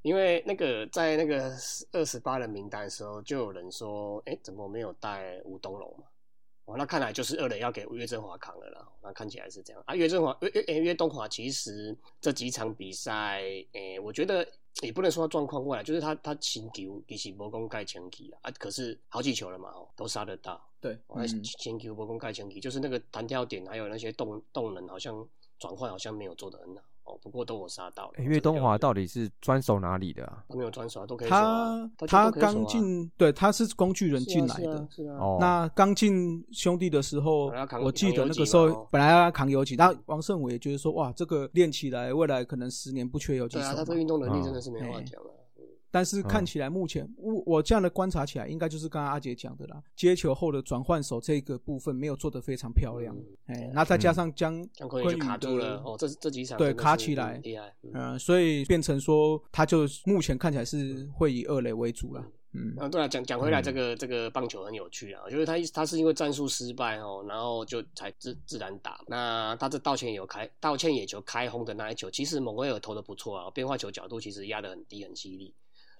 [0.00, 1.54] 因为那个在那个
[1.92, 6.04] 二十八人名单的时候，就有人说，哎，怎么没有带吴东龙嘛？
[6.64, 8.88] 哦，那看来就是二垒要给岳振华扛了啦。
[9.02, 9.94] 那看起来是这样啊。
[9.94, 14.46] 岳振华、岳岳岳东华其实这几场比赛，诶，我觉得
[14.80, 20.64] 也不能说他状况外来，就是他他请球其实无讲盖前期啊，啊，可是好几球了嘛，哦，都杀得到。
[20.80, 20.96] 对，
[21.58, 25.28] 前球不公盖前期，就是那个弹跳点还有那些动动能，好像
[25.62, 27.18] 转换好像没有做得很好哦。
[27.22, 28.12] 不过都有杀到了。
[28.16, 30.44] 欸岳东华到底底是专守哪里的啊？
[30.48, 34.86] 他没有专手啊，都可以守啊他他他刚进，对，他是工具人进来的。
[34.90, 45.30] 是啊，哦，那刚进兄弟的时候我记得那个时候本来要扛油井，那王胜伟也觉得说，哇，这个练起来，未来可能十年不缺油井对啊，他这运动能力真的是没话嗯讲啊。
[45.92, 53.14] 但是看起来目前我我这样的观察起来，应该就是刚刚阿杰讲的啦，接球后的转换手这个部分没有做得非常漂亮。
[53.14, 53.24] 嗯
[53.54, 57.74] 哎，那再加上江江坤宇就卡住了哦，这这几场对卡起来嗯厉害。
[57.82, 62.24] 嗯嗯，所以变成说他就目前看起来是会以二垒为主了。
[62.54, 69.00] 嗯，啊，对啊，讲讲回来，这个、这个棒球很有趣啊，就是他他是因为战术失败哦，然后就才自自然打。
[69.06, 75.54] 那他这道歉有开道歉野球开轰的那一球，其实蒙威尔投的不错啊，变化球角度其实压得很低很犀利。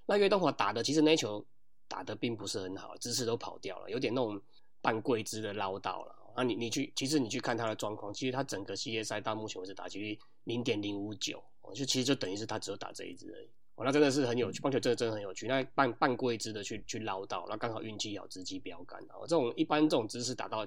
[0.06, 1.44] 那岳东华打的其实那球
[1.88, 4.40] 打的并不是很好，姿势都跑掉了，有点那种
[4.80, 6.16] 半跪姿的捞到了。
[6.34, 11.44] 啊你，你去，其实你去看他的状况，其实他整个系列赛到目前为止打击率零点零五九，
[11.74, 13.48] 就其实就等于是他只有打这一支而已。
[13.74, 15.46] 哦，那真的是很有趣，棒球真的真的很有趣。
[15.46, 18.98] 那半半跪姿的去去捞到，那刚好运气好，直击标杆。
[19.10, 20.66] 哦，这种一般这种姿势打到，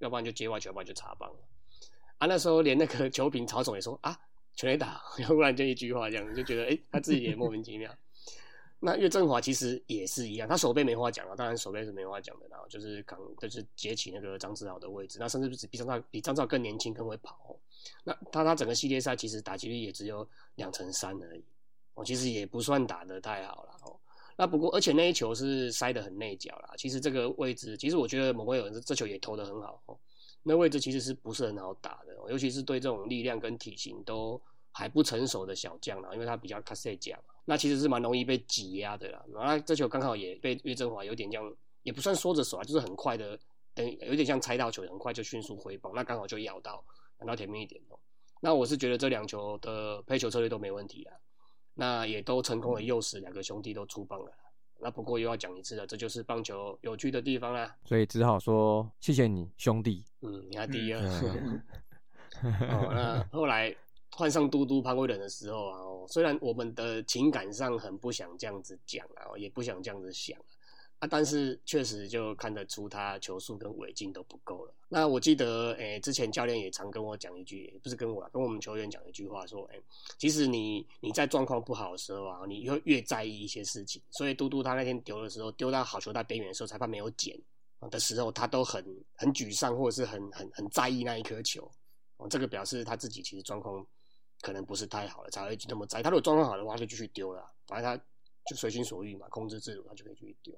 [0.00, 1.30] 要不然就接外球，要不然就插棒。
[2.18, 4.18] 啊，那时候连那个 球评曹总也说啊，
[4.54, 7.90] 全垒打， 忽然就一句话这样，就觉得哎、诶他自己也莫名其妙。
[8.78, 17.56] 那岳振华其实也是一样，他手背没话讲了，当然手背是没话讲的，然后就是扛，就是接起那个张志豪的位置，那甚至比张兆比张兆更年轻，更会跑、
[18.04, 21.42] 那他他整个系列赛其实打击率也只有两成三而已，
[21.94, 23.96] 哦，其实也不算打得太好了哦。
[24.36, 29.98] 那不过而且那一球是塞得很内角啦，其实这个位置，其实我觉得某位有人这球也投得很好哦，
[30.42, 34.38] 那位置其实是不是很好打的、哦，尤其是对这种力量跟体型都
[34.76, 37.32] 还不成熟的小将啦，因为他比较卡塞甲嘛。
[37.46, 39.24] 那其实是蛮容易被挤压的啦。
[39.32, 43.38] 然后这球刚好也被岳振华有点这样，也不算缩着手啊，就是很快的，
[43.74, 46.84] 等于有点像猜到球，很快就迅速挥棒，那刚好就咬到，
[47.20, 47.98] 咬到前面一点哦。
[48.40, 51.12] 那我是觉得这两球的配球策略都没问题啦，
[51.72, 54.30] 那也都成功的诱使两个兄弟都出棒了。
[54.78, 57.74] 那不过又要讲一次了，这就是棒球有趣的地方啦。
[57.86, 60.04] 所以只好说谢谢你，兄弟。
[60.20, 61.00] 嗯，你还第二。
[61.00, 61.62] 嗯
[62.68, 63.74] 哦，那后来
[64.16, 70.38] 换上嘟嘟潘威人的时候啊，虽然我们的情感上很不想这样子讲啊，也不想这样子想
[71.00, 74.72] 啊，但是确实就看得出他球速跟尾劲都不够了。
[74.88, 79.82] 那我记得，诶、之前教练也常跟我讲一句，也不是跟我啦，跟我们球员讲一句话，说，诶、
[80.16, 84.00] 其实你你在状况不好的时候啊，你会越在意一些事情。
[84.08, 87.38] 所以嘟嘟他那天丢的时候，丢到好球带边缘的时候，裁判没有捡
[87.90, 88.82] 的时候，他都很
[89.14, 91.70] 很沮丧，或者是很很很在意那一颗球。
[92.16, 93.86] 哦，这个表示他自己其实状况
[94.40, 96.02] 可能不是太好了，才会那么在意。
[96.02, 98.04] 他如果状况好的话，就继续丢了，反正他
[98.46, 100.54] 就随心所欲嘛，控制自如，他就可以继续丢。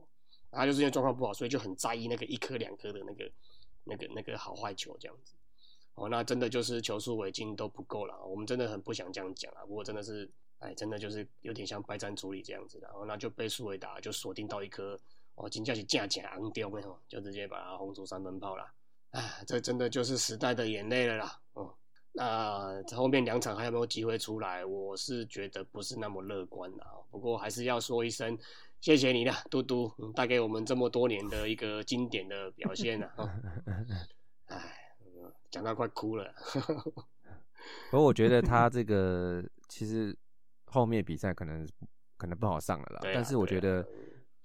[0.50, 3.30] 然后就是因为状况不好，所以就很在意那个一颗两颗的那个、
[3.84, 5.34] 那个、那个好坏球这样子。
[5.94, 8.24] 哦，那真的就是球速尾劲都不够了。
[8.24, 12.86] 我们真的很不想这样讲啊，不过真的是，哎，真的就是有点像败战处理这样子的。
[12.86, 14.98] 然后那就被苏伟达就锁定到一颗，
[15.34, 18.64] 哦，金价是架架昂丢没有，就直接把它轰出三分炮了。
[19.10, 21.40] 哎，这真的就是时代的眼泪了啦。
[21.54, 21.74] 哦、
[22.18, 24.64] 那后面两场还有没有机会出来？
[24.64, 26.90] 我是觉得不是那么乐观的啊。
[27.10, 28.36] 不过还是要说一声
[28.80, 33.12] 谢谢你啦，嘟嘟，嗯带给我们这么多年的一个经典的表现啊。
[33.16, 33.30] 哦
[34.46, 36.34] 哎，嗯讲到快哭了。
[37.90, 40.16] 不过我觉得他 这个其实
[40.66, 41.66] 后面比赛可能
[42.16, 43.86] 可能不好上了啦，对啊但是我觉得啊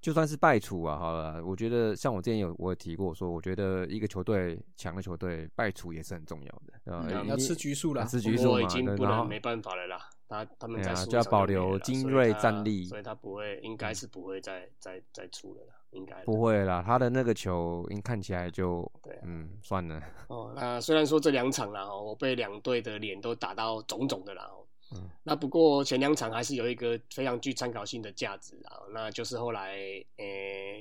[0.04, 7.08] 就算是败处啊，好了，我觉得像我之前有我有提过说，我觉得一个球队强的球队败处也是很重要的，啊？
[7.10, 9.98] 嗯要吃局数啦吃不局数嘛，已经对然后不能没办法了啦。
[10.28, 24.66] 他他们就要保留精所以他锐战力所以他不会，应该是不会再再再出了啦，应该不会啦，他的那个球，应看起来就对啊嗯算了，哦，那虽然说这两场啦，哦我被两队的脸都打到肿肿的啦，哦
[24.96, 29.78] 嗯那不过前两场还是有一个非常具参考性的价值啊，那就是后来
[30.18, 30.26] 呃、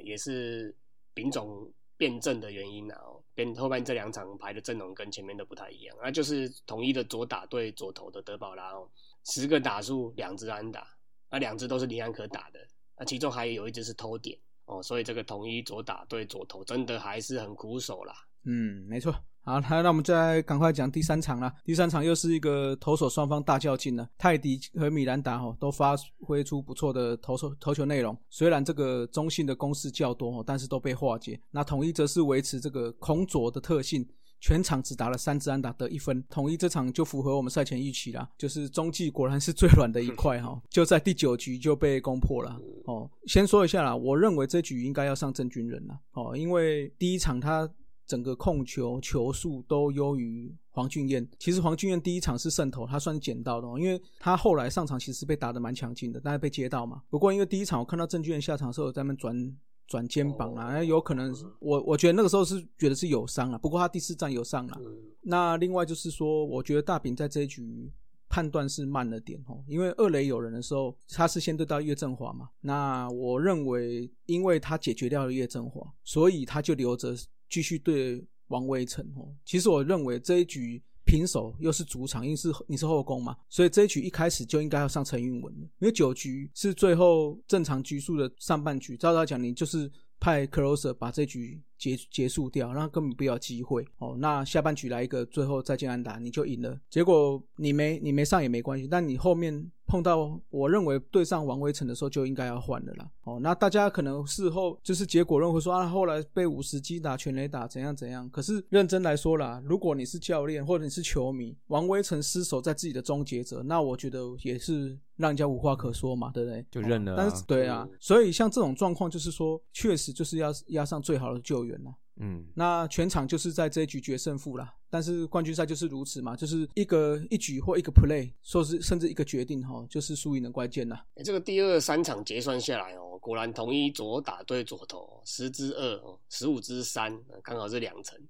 [0.04, 0.74] 也是
[1.14, 8.88] 丙种辩证的原因啊，哦边后面这两场排的阵容跟前面的不太一样，那就是统一的左打对左投的德保拉哦，
[9.24, 10.86] 十个打数两只安打，
[11.30, 12.60] 那两只都是林安可打的，
[12.98, 18.14] 那其中还有一只是偷点哦，所以这个统一左打对左投真的还是很苦手啦。
[18.44, 19.14] 嗯，没错。
[19.44, 21.52] 好，那那我们再赶快讲第三场啦。
[21.64, 24.08] 第三场又是一个投手双方大较劲了。
[24.16, 31.40] 泰迪和米兰达哦都发挥出不错的投手投球内容，虽然这个中性的攻势较多哦，但是都被化解。
[31.50, 34.08] 那统一则是维持这个空左的特性。
[34.44, 43.08] 全场只打了三支安打得一分，统一这场就符合我们赛前预期啦，就是中继果然是最软的一块哈， 就在第九局就被攻破了哦。
[43.28, 47.70] 先说一下啦，我认为这局应该要上郑军人了哦，因为第一场他
[48.06, 51.28] 整个控球球速都优于黄俊彦。
[51.38, 57.02] 其实黄俊彦第一场是胜投，他算捡到的、哦，因为他后来上场其实被打得蛮强劲的，但是被接到嘛。
[57.08, 59.56] 不过因为第一场我看到郑俊彦下场的时候在那边转。
[59.88, 64.74] 转肩膀啦，那有可能我我觉得那个时候是觉得是有伤了，不过他第四站有上了。
[64.80, 67.92] 嗯那另外就是说，我觉得大饼在这一局
[68.26, 72.48] 判断是慢了点哦，因为二垒有人的时候，他是先对到岳振华嘛。
[72.62, 77.14] 那我认为，因为他解决掉了岳振华，所以他就留着
[77.52, 79.28] 继续对王威成哦。
[79.44, 94.14] 其实我认为这一局平手又是主场，因为是你是后宫嘛，所以这一局一开始就应该要上陈韵文，因为九局是最后正常局数的上半局，照他讲，你就是派 closer 把这局结结束掉，让他根本不要机会哦。
[94.16, 96.78] 那下半局来一个最后再见安打，你就赢了。
[96.88, 103.10] 结果你没你没上也没关系，但你后面碰到我认为对上王威成的时候就应该要换了啦。
[103.24, 108.30] 哦，那大家可能事后就是结果论会说啊，后来被五十击打全垒打怎样怎样。
[108.30, 116.66] 可是认真来说啦，如果你是教练或者你是球迷，王威成失手在自己的终结者，那我觉得也是让人家无话可说嘛，对不对？
[116.70, 121.94] 就认了啊但是对啊，所以像这种状况，就是说确实就是要压上最好的救援啦。
[122.16, 124.74] 嗯，那全场就是在这一局决胜负啦。
[124.90, 131.06] 但是冠军赛就是如此嘛，就是一个一局或一个 play，说是甚至一个决定哈，就是输赢的关键啦。
[131.14, 138.20] 欸这个第二三场结算下来哦，果然统一左打对左投，十之二哦，十五之三，呃刚好是两成。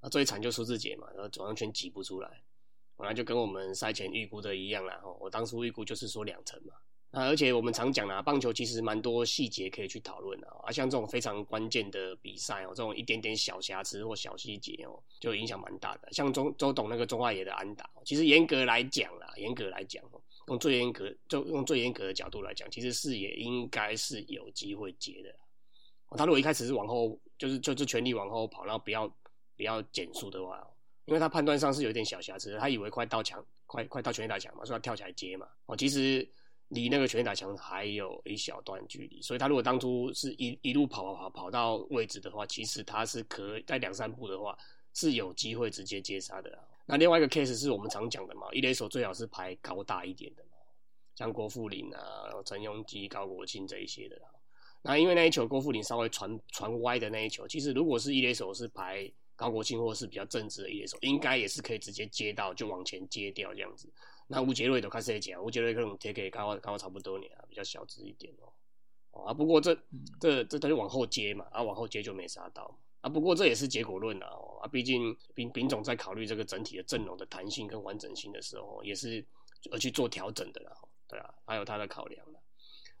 [0.00, 2.42] 那最惨就苏志杰嘛，然后完全挤不出来，
[2.96, 5.00] 本来就跟我们赛前预估的一样啦。
[5.04, 6.74] 哦，我当初预估就是说两成嘛。
[7.14, 16.08] 那而且我们常讲啦，棒球其实蛮多细节可以去讨论的啊，像这种非常关键的比赛哦，这种一点点小瑕疵或小细节哦，就影响蛮大的。
[16.10, 25.34] 像周周董那个中外野的安打，其实严格来讲啦，严格来讲哦，用最严格就用最严格的角度来讲，其实视野应该是有机会接的。
[26.16, 29.06] 他如果一开始是往后，就是就是全力往后跑，然后不要
[29.56, 30.66] 不要减速的话，
[31.04, 35.46] 因为他判断上是有一点小瑕疵，他以为快到墙，快快到全力打墙嘛，所以他跳起来接嘛。
[35.66, 36.26] 哦，其实
[36.74, 44.56] 离那个全垒打墙还有一小段距离，所以他如果当初是一一路跑跑跑跑到位置的话，其实他是可以在两三步的话
[44.94, 46.58] 是有机会直接接杀的。
[46.86, 50.56] 那另外一个 case 是我们常讲的嘛，一垒手最好是排高大一点的嘛，
[51.14, 52.00] 像郭富林啊、
[52.44, 54.20] 陈庸基、高国庆这一些的。
[54.82, 63.88] 那因为那一球郭富林稍微传传歪的那一球，其实如果是一垒手是排高国庆或是比较正直的一垒手，应该也是可以直接接到就往前接掉这样子。
[64.26, 69.24] 那吴杰瑞都开始讲，吴杰瑞可能贴给高高差不多年啊，比较小只一点哦。
[69.26, 69.76] 啊，不过这
[70.18, 73.10] 这这他就往后接嘛，啊往后接就没杀到啊。
[73.10, 74.28] 不过这也是结果论啊，
[74.62, 79.24] 啊，毕竟丙丙总在考虑这个整体的阵容的弹性跟完整性的时候，也是
[79.70, 80.72] 而去做调整的啦。
[81.08, 82.24] 对啊，还有他的考量。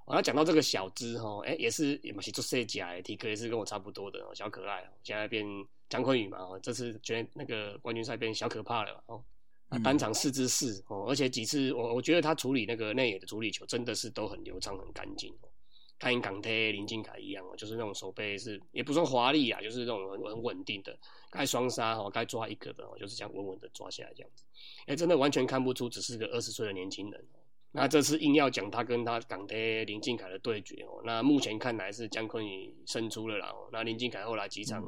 [0.04, 5.46] 我要讲到这个小资哈，哎，也是也是做设计啊，体格也是跟我差不多的小可爱，现在变
[5.88, 9.24] 姜昆宇嘛，这次觉得那个冠军赛变小可怕了哦，
[9.78, 15.48] 单场四支四哦，而且几次我我觉得他处理那个内野的处理球真的是都很流畅很干净哦，
[15.98, 20.98] 他跟港铁林俊凯一样哦，就是那种手背是也不算华丽啊，就是那种很很稳定的，
[21.30, 24.44] 该双杀哦，该抓一个的哦，就是这样稳稳的抓下来这样子，
[24.86, 27.24] 哎，真的完全看不出只是个二十岁的年轻人。
[27.74, 33.50] 那这次硬要讲他跟他港铁林俊凯的对决哦，那目前看来是姜昆宇胜出了啦。
[33.72, 34.84] 那林俊凯后来几场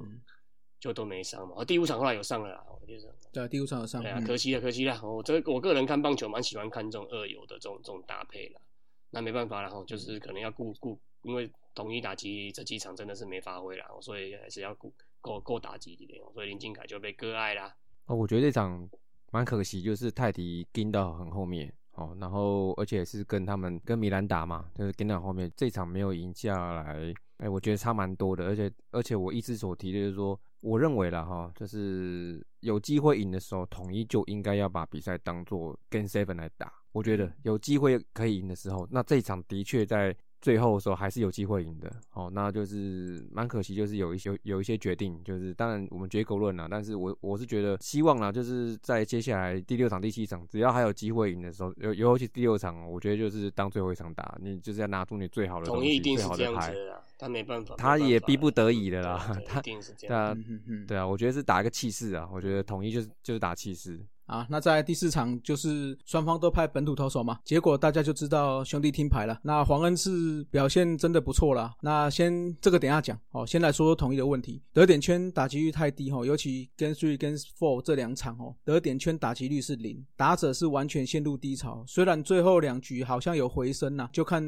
[0.84, 3.10] 就都没上嘛，第五场后来有上了啦，我觉得。
[3.32, 4.02] 对，第五场有上。
[4.02, 5.00] 对啊，可惜了，可惜了。
[5.02, 8.60] 我这我个人看棒球蛮喜欢看这种二游的这种这种搭配了。
[9.08, 17.74] 那没办法了哈，就是可能要顾顾，因为统一打击这几场真的是没发挥了，所以还是要顾够够打击一点，所以林敬凯就被割爱啦。
[18.04, 18.86] 哦，我觉得这场
[19.32, 21.72] 蛮可惜，就是泰迪跟到很后面。
[21.92, 28.44] 哦，然后而且是跟他们跟米兰打嘛，就是跟到后面这场没有赢下来，哎，我觉得差蛮多的。
[28.44, 36.72] 而且而且我一直所提的就是说，我认为了哈，就是有机会赢的时候，统一就应该要把比赛当做跟 seven 来打。
[36.92, 40.16] 我觉得有机会可以赢的时候，那这一场的确在。
[40.44, 56.74] 最后的时候还是有机会赢的，哦，那就是蛮可惜，就是有一些有一些决定，就是当然我们结果论了，但是我我是觉得希望啦，就是在接下来第六场、第七场，只要还有机会赢的时候，尤尤其第六场，我觉得就是当最后一场打，你就是要拿出你最好的东西，最好的牌，
[57.16, 60.36] 他没办法，他也逼不得已的啦，他对啊，
[60.86, 63.98] 对啊，我觉得是打一个气势啊，我觉得统一就是就是打气势。
[64.26, 69.38] 啊，那在第四场就是双方都派本土投手嘛，结果大家就知道兄弟听牌了。
[69.42, 71.72] 那黄恩赐表现真的不错了。
[71.80, 81.84] 那先这个等下讲哦，先来说说统一的问题，得点圈打击率太低哦，尤其跟 three 跟 four 这两场哦，得点圈打击率是零，打者是完全陷入低潮。
[81.86, 84.42] 虽然最后两局好像有回升呐，就看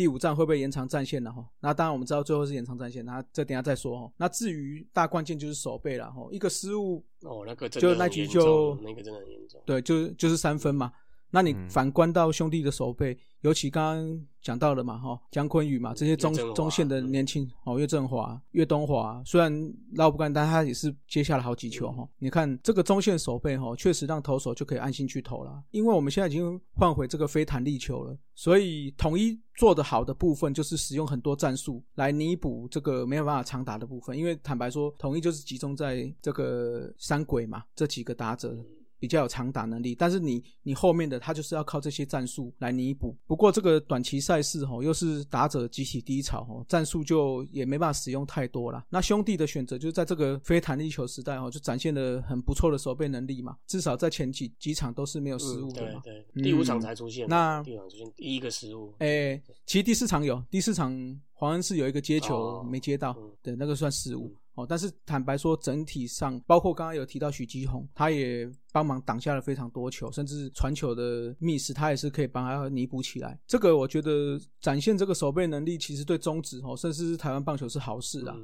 [0.00, 1.46] 第五战会不会延长战线了哈。
[1.60, 4.10] 那当然我们知道最后是延长战线，那这等下再说哈。
[4.16, 7.04] 那至于大关键就是守备了哈，一个失误。
[7.20, 10.90] 哦，那个就那局就那个真的很严重，对，就就是三分嘛。
[11.30, 22.08] 那你反观到兄弟的守备，尤其刚刚讲到了嘛，哈，姜昆宇嘛，这些中中线的年轻哦，岳振华、岳东华，虽然捞不干，但他也是接下了好几球哈。
[22.18, 38.56] 你看这个中线守备哈，确实让投手就可以安心去投了，因为我们现在已经换回这个非弹力球了，所以统一做的好的部分就是使用很多战术来弥补这个没有办法长打的部分，因为坦白说，统一就是集中在这个三鬼嘛，这几个打者。
[39.00, 43.16] 比较有长打能力，但是你你后面的他就是要靠这些战术来弥补。
[43.26, 48.84] 不过这个短期赛事吼，又是打者集体低潮吼，战术就也没办法使用太多了。
[48.90, 56.02] 那兄弟的选择就是在这个非弹力球时代吼，就展现了很不错的守备能力嘛，至少在前几几场都是没有失误的嘛。
[56.04, 57.26] 对对，第五场才出现。
[57.26, 58.92] 那第五场出现第一个失误。
[58.98, 60.94] 哎，其实第四场有，第四场
[61.32, 64.34] 黄恩是有一个接球没接到，对，那个算失误。
[64.54, 73.38] 哦，但是坦白说，整体上包括刚刚有提到许基宏，他也帮忙挡下了非常多球，甚至传球的 miss，他也是可以帮他弥补起来。
[73.46, 78.36] 这个我觉得展现这个守备能力，其实对中职哦，甚至是台湾棒球是好事啊，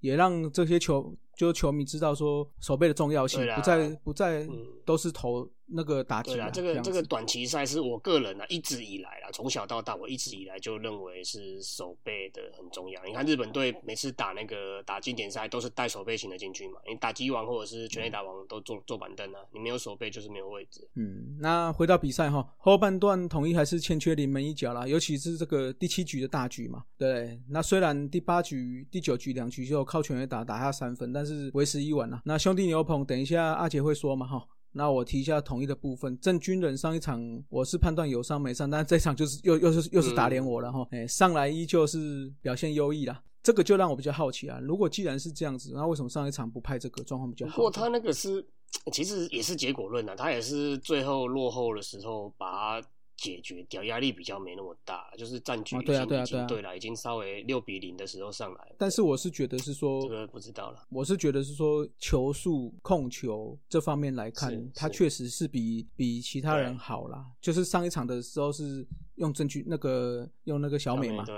[0.00, 4.46] 也让这些球就球迷知道说守备的重要性，不再不再
[4.84, 5.50] 都是投。
[5.66, 13.02] 那个打击啊，这个这个短期赛是我个人啊一直以来啊，从小到大我一直以来就认为是守备的很重要。
[13.04, 20.86] 你看日本队每次打那个打经典赛都是带守备型的进去嘛，你打击王或者是全垒打王都坐坐板凳啊，你没有守备就是没有位置。
[20.96, 26.84] 嗯，那回到比赛哈，后半段统一还是欠缺临门一脚啦，尤其是这个第七局的大局嘛。
[26.98, 32.20] 对，那虽然第八局、第九局两局就靠全垒打打下三分，但是为时已晚了。
[32.24, 34.46] 那兄弟牛棚，等一下阿杰会说嘛哈。
[34.76, 44.58] 那我提一下统一的部分，郑军人上一场我是判断有伤没伤，但是这场就是又又是又是打脸我了哈，哎，上来依旧是表现优异啦，这个就让我比较好奇啊。
[44.60, 47.54] 如果既然是这样子，那为什么上一场不派这个状况比较好？
[47.54, 48.44] 不过他那个是
[48.92, 58.72] 其实也是结果论啊，他也是最后落后的时候把他解决掉，压力比较没那么大，就是战局哦已经、对啊对啊对啊已经对了，已经稍微六比零的时候上来。
[58.76, 60.86] 但是我是觉得是说，这个不知道了。
[60.88, 67.24] 我是觉得是说球速、控球这方面来看他确实是比比其他人好啦。
[67.40, 68.86] 就是上一场的时候是
[69.16, 71.34] 用郑俊那个用那个小美嘛，对，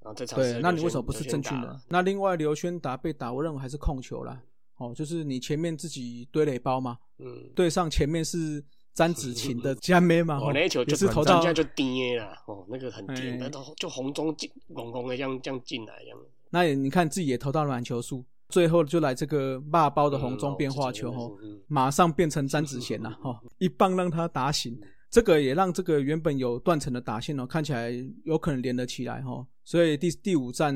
[0.00, 1.80] 然后这场对，那你为什么不是刘轩打郑俊呢？
[1.88, 4.42] 那另外刘轩达被打，我认为还是控球啦。
[4.76, 13.36] 哦，就是你前面自己堆垒包嘛，嗯，对上前面是詹子晴的加妹嘛，哦，哦那球就是投到就跌了，哦，那个很低，哎。
[13.40, 16.18] 那都就红中进红红的这样这样进来这样。
[16.50, 24.78] 那也你看自己也投到了满球数，最后就来这个骂包的红中变化球嗯哦，嗯马上变成詹子贤了哦，一棒让他打醒，
[25.08, 27.92] 这个也让这个原本有断层的打线哦，看起来
[28.24, 30.74] 有可能连得起来哦，所以第第五站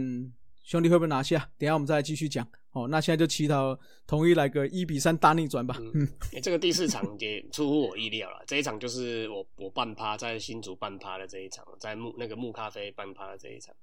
[0.63, 1.39] 兄弟会不会拿下？
[1.59, 2.87] 等一下我们再来继续讲哦。
[2.89, 8.45] 那现在就祈祷统一来个一比三大逆转吧，嗯，欸这个第四场也出乎我意料了。
[8.47, 13.75] 这一场就是我我半趴在新竹半趴的这一场，在木那个木咖啡半趴的这一场。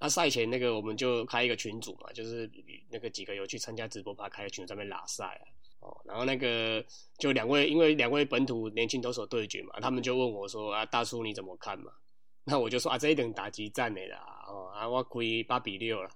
[0.00, 2.50] 那赛前那个我们就开一个群组嘛，就是
[2.90, 5.44] 那个几个有去参加直播趴开的群组在那边拉赛啊。
[5.80, 6.84] 哦，然后那个
[7.18, 11.90] 就两位，因为两位本土年轻投手对决嘛，他们就问我说啊，大叔你怎么看嘛？
[12.44, 16.10] 那我就说啊，这一等打击战的啦，哦啊，我亏八比六了，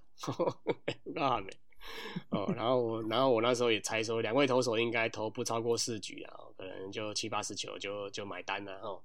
[1.03, 1.51] 不知道没？
[2.29, 9.01] 哦，然后我，然后我那时候也猜说，两位投手应该投不超过四局啊，可能就七八十球就就买单了哦。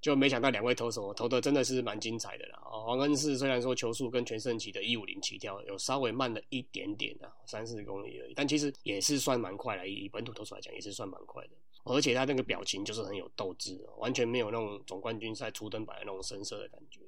[0.00, 2.60] 就没想到两位投手投的真的是蛮精彩的啦。
[2.66, 9.88] 哦，黄恩赐虽然说球速跟全盛期的一五零起跳有稍微慢了一点点啊，三四公里而已，但其实也是算蛮快了。
[9.88, 11.52] 以本土投手来讲，也是算蛮快的。
[11.84, 17.00] 而且他那个表情就是很有斗志、完全没有那种总冠军赛初登板的那种生涩的感觉。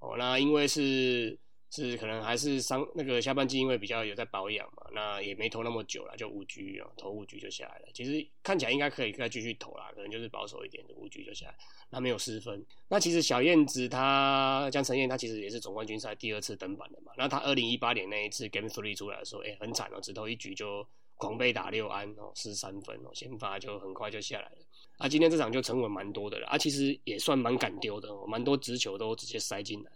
[0.00, 1.38] 哦，那因为是
[1.70, 7.88] 是可能还是伤那个下半季，因为比较有在保养嘛，那也没投那么久了，就五局啊，投五局就下来了。
[7.92, 11.54] 其实看起来应该可以再继续投啦，可能就是保守一点的五局就下来，
[11.90, 12.64] 那没有失分。
[12.88, 24.58] 那其实小燕子她江晨燕她其实也是总冠军赛第二次登板的嘛，那她二零一八年那一次 Game Three 出来的时候，哎、很惨哦，只投一局就狂被打六安哦，失三分哦，先发就很快就下来了。
[24.96, 29.90] 啊，今天这场就沉稳蛮多的了，啊，其实也算蛮敢丢的哦，蛮多直球都直接塞进来。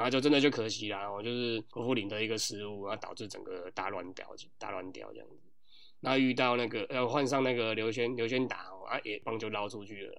[0.00, 4.26] 然后就真的就可惜啦，我就是国富林的一个失误，然后导致整个大乱掉，
[4.56, 5.36] 大乱掉这样子。
[6.00, 10.14] 那遇到那个要换上那个刘轩，刘轩打哦，啊也帮就捞出去了。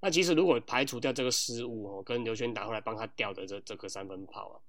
[0.00, 4.62] 那其实如果排除掉这个失误哦，跟刘轩打后来帮他掉的这这个三分炮啊，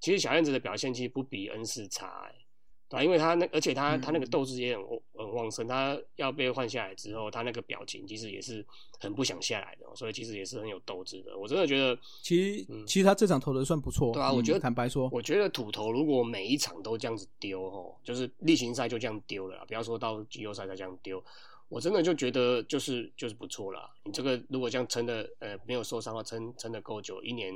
[0.00, 2.34] 其实小燕子的表现其实不比恩师差哎、
[2.90, 4.84] 对吧、因为他那而且他他那个斗志也很
[5.14, 8.66] 很旺盛，他要被换下来之后，他那个表情其实也是
[8.98, 11.38] 很不想下来的，所以其实也是很有斗志的。
[11.38, 11.96] 我真的觉得。
[12.20, 21.22] 其实、嗯其实他这场投的算不错，嗯对啊我觉得坦白说，我觉得土头如果每一场都这样子丢哦，就是例行赛就这样丢了啦，不要说到季后赛再这样丢，
[21.68, 23.88] 我真的就觉得就是就是不错啦。
[24.02, 27.54] 你这个如果这样撑的呃没有受伤的话，撑撑的够久，一年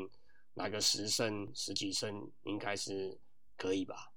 [0.54, 3.18] 拿个十胜十几胜应该是
[3.56, 4.12] 可以吧？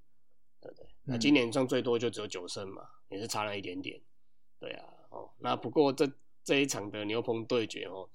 [0.61, 0.87] 对不对？
[1.03, 3.99] 那嗯今年上最多就只有九胜嘛，也是差了一点点。
[4.59, 6.09] 对啊，哦，那不过这
[6.43, 8.09] 这一场的牛棚对决哦，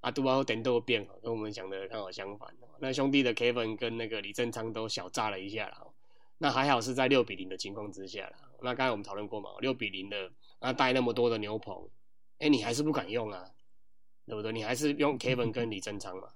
[0.00, 2.68] 阿杜巴点都变哦，跟我们想的刚好相反哦。
[2.80, 5.92] 那兄弟的 Kevin 跟那个李正昌都小炸了一下啦、哦，
[6.38, 8.36] 那还好是在六比零的情况之下啦。
[8.62, 10.30] 那刚才我们讨论过嘛，六比零的，
[10.60, 11.88] 那带那么多的牛棚，
[12.38, 13.50] 哎，你还是不敢用啊，
[14.26, 14.50] 对不对？
[14.52, 16.28] 你还是用 Kevin 跟李正昌嘛，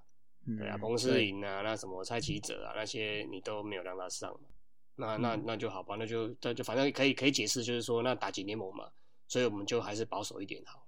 [0.46, 4.48] 嗯对啊，彭世颖啊，那什么蔡奇哲啊，那些你都没有让他上嘛。
[4.96, 8.90] 那那嗯那就好吧，那就那就反正可以可以解释，就是说那打击联盟嘛，
[9.28, 10.86] 所以我们就还是保守一点好，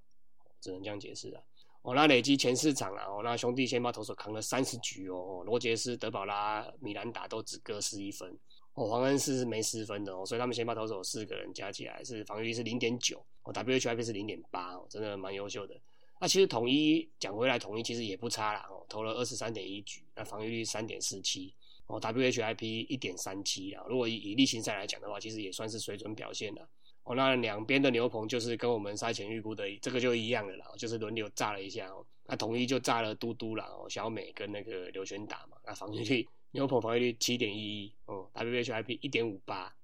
[0.61, 1.43] 只能这样解释啊。
[1.83, 8.37] 哦，那累积前四场啊，哦，那兄弟先把投手扛了三十局哦，罗杰斯、德保拉、米兰达都只各失一分，
[8.75, 15.81] 哦，黄恩斯是没失分的哦，所以他们先把投手四个人加起来是防御率是零点九，哦，WHIP 是零点八，哦，真的蛮优秀的。
[16.21, 21.55] 那其实统一讲回来，统一其实也不差啦，哦，投了二十三点一局，那防御率三点四七，
[21.89, 23.85] 哦，WHIP 一点三七啊。
[23.89, 26.69] 如果以以例行赛来讲的话，其实也算是水准表现了。
[27.03, 32.05] 哦，那两边的牛棚就是跟我们赛前预估的这个就一样的啦，就是轮流炸了一下哦。
[32.27, 39.75] 那统一就炸了嘟嘟啦，哦，小美跟那个刘轩打嘛，那防御率牛棚防御率七点一一，哦，WHIP 一点五八，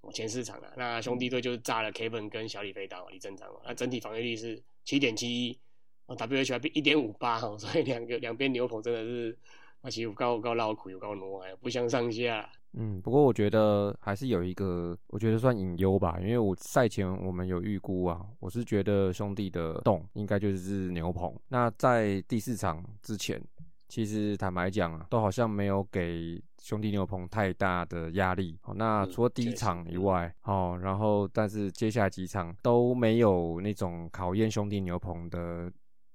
[0.00, 0.72] 哦，前四场了。
[0.78, 5.58] 那兄弟队就是炸了 Kevin 跟小李飞刀李正昌嘛，那整体防御率是七点七一，
[6.06, 9.38] 哦，WHIP 一点五八哦，所以两个两边牛棚真的是，
[9.82, 12.48] 那其实有够有够绕苦，有够挪哎，不相上下。
[12.72, 21.34] 嗯，不过我觉得还是有一个，我觉得算隐忧吧，因为我赛前我们有预估啊，我是觉得兄弟的洞应该就是牛棚。
[21.48, 23.42] 那在第四场之前，
[23.88, 28.56] 其实坦白讲啊，都好像没有给兄弟牛棚太大的压力。
[28.62, 35.68] 哦，那嗯除了第一场以外，哦，然后但是接下来几场都没有那种考验兄弟牛棚的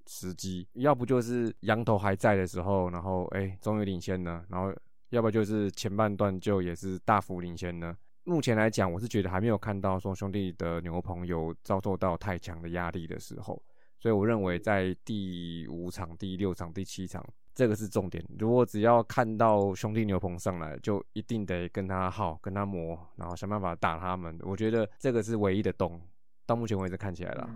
[0.07, 4.73] 时机，要不就是羊头还在的时候，然后哎终于领先了，然后
[5.09, 7.95] 要不就是前半段就也是大幅领先呢。
[8.23, 13.61] 目前来讲，我是觉得还没有看到说兄弟的牛棚有遭受到太强的压力的时候，
[13.99, 18.25] 所以我认为在第五场、第六场、第七场，这个是重点。
[18.39, 24.35] 如果只要看到兄弟牛棚上来，就一定得跟他耗、跟他磨，然后想办法打他们。
[24.41, 26.01] 我觉得这个是唯一的洞，
[26.45, 27.49] 到目前为止看起来了。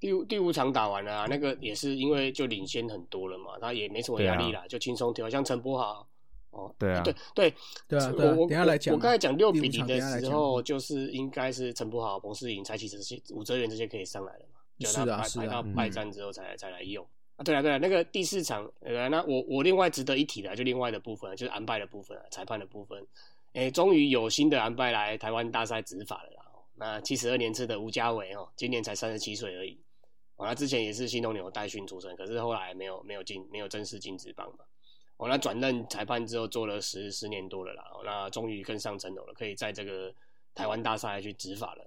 [0.00, 6.06] 第五第五场打完了，那个也是因为就领先很多了嘛，他也没什么压力啦，就轻松调，像陈柏豪。
[6.50, 7.54] 哦，对啊，对对
[7.86, 8.94] 对啊，我我等下来讲。
[8.94, 14.58] 我刚才讲六比零的时候，就是应该是陈柏豪、彭世颖、蔡启这些、武哲元这些可以上来了嘛？
[14.86, 17.06] 是啊，排到败战之后才才来用
[17.36, 17.44] 啊。
[17.44, 23.06] 对啊，对啊，那个第四场，呃，那我我另外值得一提的，就另外的部分，就是安拜的部分，裁判的部分。
[23.52, 26.37] 哎，终于有新的安拜来台湾大赛执法了啦。
[26.78, 29.78] 那七十二年次的吴家伟哦，今年才三十七岁而已。
[30.36, 34.64] 哦，他之前也是新东牛代训出身，可是后来没有没有进没有正式进职棒嘛。
[35.16, 40.14] 哦，那转任裁判之后做了十十年多了啦，那终于更上层楼了，可以在这个
[40.54, 41.84] 台湾大赛去执法了，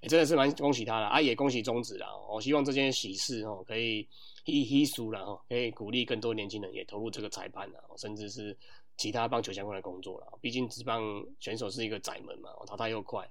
[0.00, 4.08] 哎，真的是蛮恭喜他了啊，也恭喜中职啦，我希望这件喜事哦可以
[4.46, 8.56] 一一输了哈，可以鼓励更多年轻人也投入这个裁判啊，甚至是
[8.96, 13.30] 其他棒球相关的工作了，毕竟职棒选手是一个窄门嘛，淘汰又快，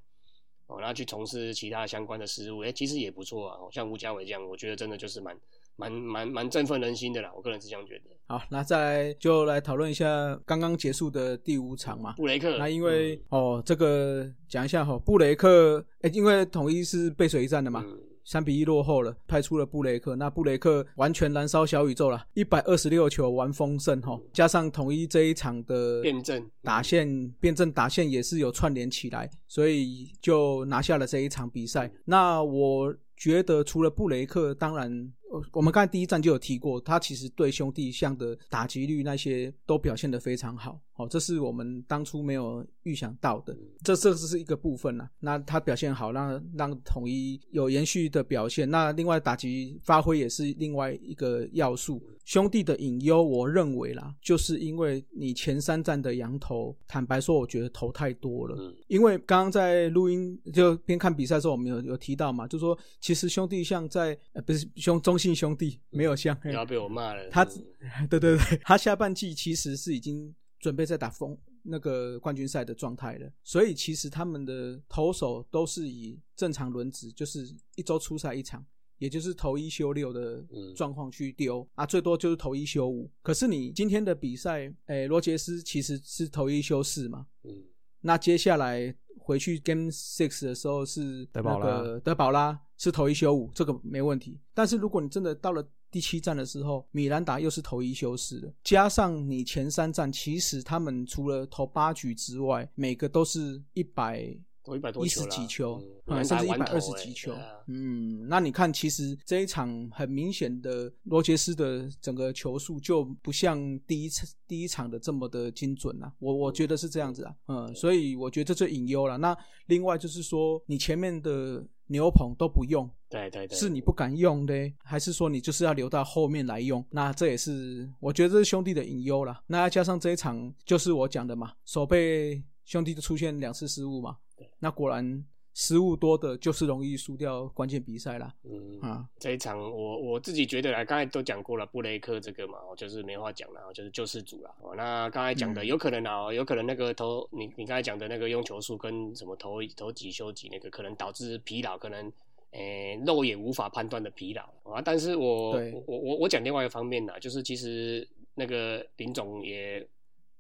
[0.72, 5.36] 哦，那去从事其他相关的事务，哎，其实也不错啊，像吴家伟这样，我觉得真的就是蛮。
[5.78, 8.04] 蛮蛮蛮振奋人心的啦，我个人是这样觉得。
[8.28, 12.56] 好，那再来就来讨论一下刚刚结束的第五场嘛，布雷克。
[12.60, 17.84] 那因为哦，这个讲一下哈，布雷克，哎，因为统一是背水一战的嘛，
[18.24, 20.16] 三比一落后了，派出了布雷克。
[20.16, 31.92] 那布雷克完全燃烧小宇宙了，一百二十六球完丰盛哈，加上统一这一场的辩证打线，辩证打线也是有串联起来，所以就拿下了这一场比赛。
[32.06, 35.12] 那我觉得除了布雷克，当然。
[35.54, 45.10] 我们刚才第一站就有提过，他其实对兄弟象的打击率那些都表现得非常好，好，这是我们当初没有预想到的，这这是一个部分啦。
[45.20, 48.70] 那他表现好，让让统一有延续的表现。
[48.70, 52.00] 那另外打击发挥也是另外一个要素。
[52.24, 58.56] 兄弟的隐忧，我认为啦，就是因为你前三站的羊头，坦白说，我觉得头太多了。
[58.88, 67.28] 因为刚刚在录音就边看比赛的时候，我们有有提到嘛，就说其实兄弟像在呃不是兄中信兄弟没有像，不要被我骂了。
[67.32, 67.44] 他
[68.08, 78.66] 对对对，他下半季其实是已经准备在打风那个冠军赛的状态了，所以其实他们的投手都是以正常轮值，就是一周出赛一场。
[78.98, 80.46] 也就是投一休六的
[80.76, 83.10] 状况去丢啊，最多就是投一休五。
[83.24, 87.26] 可是你今天的比赛，诶，罗杰斯其实是投一休四嘛。
[87.42, 87.64] 嗯，
[88.02, 94.40] 那接下来回去 Game Six 的时候是那个德保拉是投一休五，这个没问题。
[94.54, 104.36] 但是如果你真的到了第七站的时候，米兰达又是投一休四的，加上你前三站，其实他们除了投八局之外，每个都是一百。
[104.76, 105.82] 一百多一十几球，
[106.24, 107.34] 甚至一百二十几球。
[107.66, 116.14] 嗯，那你看，其实这一场很明显的罗杰斯的整个球速就不像第一次第一场的这么的精准了。
[116.20, 119.18] 我我觉得是这样子啊，嗯，所以我觉得这最隐忧了。
[119.18, 119.36] 那
[119.66, 124.54] 另外就是说，你前面的牛棚都不用，对对对，是你不敢用的，
[124.84, 126.84] 还是说你就是要留到后面来用？
[126.90, 129.44] 那这也是我觉得这是兄弟的隐忧了。
[129.48, 134.18] 那加上这一场就是我讲的嘛，手背兄弟就出现两次失误嘛。
[134.60, 138.34] 那果然失误多的，就是容易输掉关键比赛啦。
[138.44, 144.56] 嗯啊，这一场我我自己觉得啊，刚才都讲过了，布雷克这个嘛，就是没话讲了，就是救世主了。
[144.62, 152.10] 哦，那刚才讲的有可能啊，有可能那个投你你刚才讲的那个用球数跟什么投投几休几那个，可能导致疲劳，可能
[152.52, 154.82] 诶肉眼无法判断的疲劳啊。
[154.82, 155.52] 但是我
[155.86, 159.86] 我我我讲另外一个方面呢，就是其实那个林总也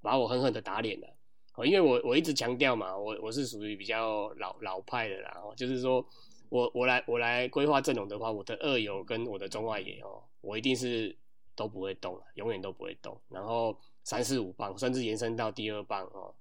[0.01, 1.07] 把我狠狠的打脸了。
[1.55, 6.03] 哦，因为我我一直强调嘛，我我是属于比较老老派的啦，哦，就是说
[6.47, 11.13] 我我来我来规划阵容的话，我的二游跟我的中外野哦，我一定是
[11.53, 13.19] 都不会动了，永远都不会动。
[13.27, 16.33] 然后三四五棒，甚至延伸到第二棒哦，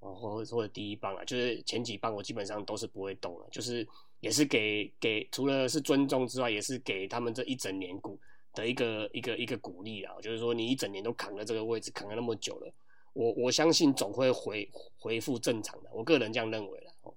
[0.00, 3.86] 哦或或者第一棒啊，就是前几棒我基本上都是不会动了，就是
[4.24, 8.18] 也是给给除了是尊重之外，也是给他们这一整年鼓
[8.54, 12.72] 的一个一个一个鼓励啊，就是说你一整年都扛了这个位置，扛了那么久了。
[13.12, 14.66] 我我相信总会回
[14.98, 16.90] 恢复正常的，我个人这样认为了。
[17.02, 17.14] 哦，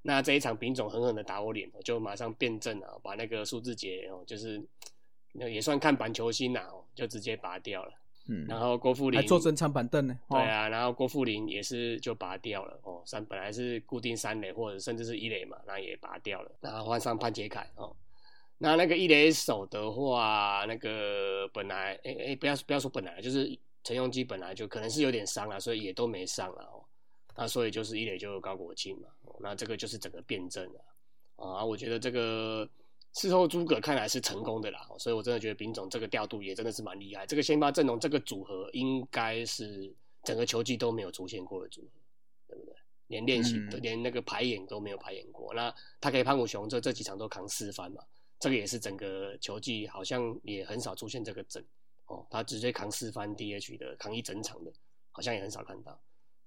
[0.00, 4.60] 那这一场丙总狠狠的打我脸，就马上变正了，把那个数字节哦，就是
[5.34, 7.92] 那也算看板球星呐，哦，就直接拔掉了。
[8.28, 10.18] 嗯，然后郭富林还坐整场板凳呢。
[10.28, 12.78] 对啊，然后郭富林也是就拔掉了。
[12.82, 16.52] 哦，三本来是固定三垒或者甚至是一垒嘛，那也拔掉了。
[16.60, 17.96] 然后换上潘杰凯哦，
[18.58, 26.84] 那那个一垒手的话，那个本来诶诶、不要不要说本来，就是陈永基本来就可能是有点伤了，所以也都没上了哦。
[27.34, 30.84] 那所以就是一垒就高国庆嘛，哦、那这个就是整个辩证了
[31.36, 31.64] 啊。
[31.64, 32.68] 我觉得这个
[33.14, 37.26] 事后诸葛看来是成功的啦，哦所以我真的觉得丙总这个调度也真的是蛮厉害。
[37.26, 41.88] 这个先发阵容这个组合应该是整个球季都没有出现过的组合，
[42.48, 42.74] 对不对？
[43.08, 45.54] 连练习、嗯连那个排演都没有排演过。
[45.54, 48.02] 那他给潘武雄这这几场都扛四番嘛，
[48.38, 51.64] 这个也是整个球季好像也很少出现这个阵
[52.06, 54.70] 哦，他直接扛四番 DH 的，扛一整场的，
[55.10, 55.98] 好像也很少看到。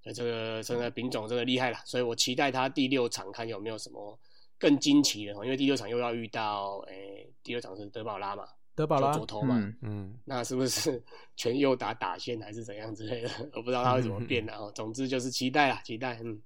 [0.03, 4.17] 所以这个真的丙总真的厉害了，所以我期待他第六场看有没有什么
[4.61, 11.03] 更惊奇的哦，因为第六场又要遇到诶，第六场是德保拉嘛，德保拉左投嘛嗯嗯，那是不是
[11.35, 13.29] 全右打打线还是怎样之类的？
[13.53, 16.39] 我不知道他会怎么变然后总之就是期待啦，期待，嗯，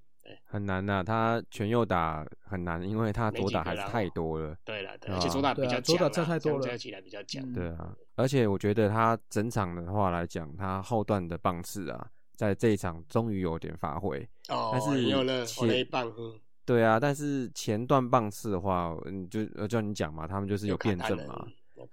[0.45, 4.57] 很难呐、他全右打很难，因为他左打还是太多了。
[4.63, 14.27] 对了，对，啊而且左打比较左打太多了加起来比较强，嗯对啊，而且我觉得他整场的话来讲，他后段的棒次啊，在这一场终于有点发挥。
[14.49, 16.33] 哦，但是有了且我那一棒，嗯，
[16.65, 21.47] 对啊，但是前段棒次的话，嗯，就呃，叫你讲嘛，他们就是有辩证嘛。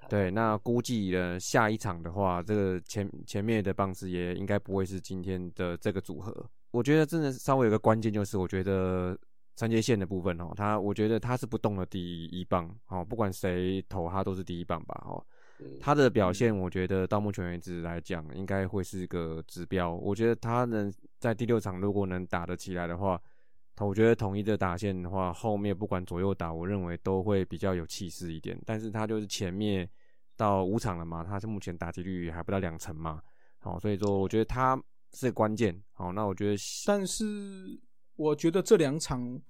[0.09, 6.35] 对，那估计呢，下一场的话，这个前前面的棒次也应该不会是今天的这个组合。
[6.71, 9.19] 我觉得真的稍微有个关键，就是我觉得
[9.57, 15.23] 三杰线的部分哦，他我觉得他是不动的第一棒哦，不管谁投他都是第一棒吧哦。
[15.61, 19.95] 嗯他的表现，我觉得到目前为止来讲，应该会是个指标。
[19.95, 23.21] 我觉得他能在第六场如果能打得起来的话，
[23.81, 28.57] 我觉得统一的打线的话，后面不管左右打，我认为都会比较有气势一点。
[28.65, 29.89] 但是他就是前面
[30.37, 33.21] 到五场了嘛，他是目前打击率还不到两成嘛，
[33.59, 34.81] 好、所以说我觉得他
[35.15, 35.81] 是关键。
[35.93, 37.25] 好、那我觉得但是
[38.17, 39.41] 我觉得这两场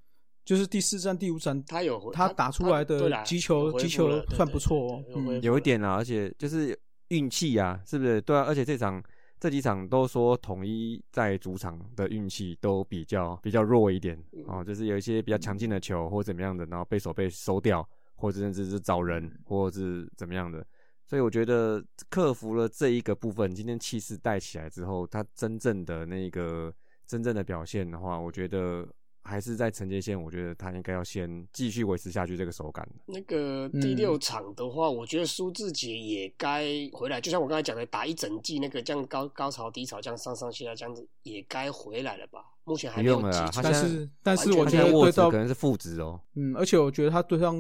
[0.45, 5.05] 就是第四战、第五站，他有他打出来的击球击球算不错哦
[5.43, 6.79] 有一点啦，而且就是
[7.09, 8.21] 运气啊，是不是？
[8.21, 9.03] 对啊，而且这场
[9.43, 14.17] 这几场都说统一在主场的运气都比较比较弱一点
[14.47, 20.65] 哦，就是有一些比较强劲的球或怎么样的，然后被手被收掉，或者甚至是找人，或者是怎么样的。
[21.05, 26.73] 所以我觉得克服了这一个部分，今天气势带起来之后，他真正的那个
[27.05, 28.89] 真正的表现的话，我觉得
[29.23, 32.87] 还是在承接线，我觉得他应该要先继续维持下去这个手感。
[33.07, 42.45] 那个第六场的话，我觉得苏志杰也该回来，就像我刚才讲的，打一整季那个这样高高潮低潮这样上上下下这样子，也该回来了吧？
[42.65, 43.21] 目前还没有
[43.63, 46.21] 但是但是我觉得对到可能是负值哦。
[46.35, 47.57] 嗯，而且我觉得他对上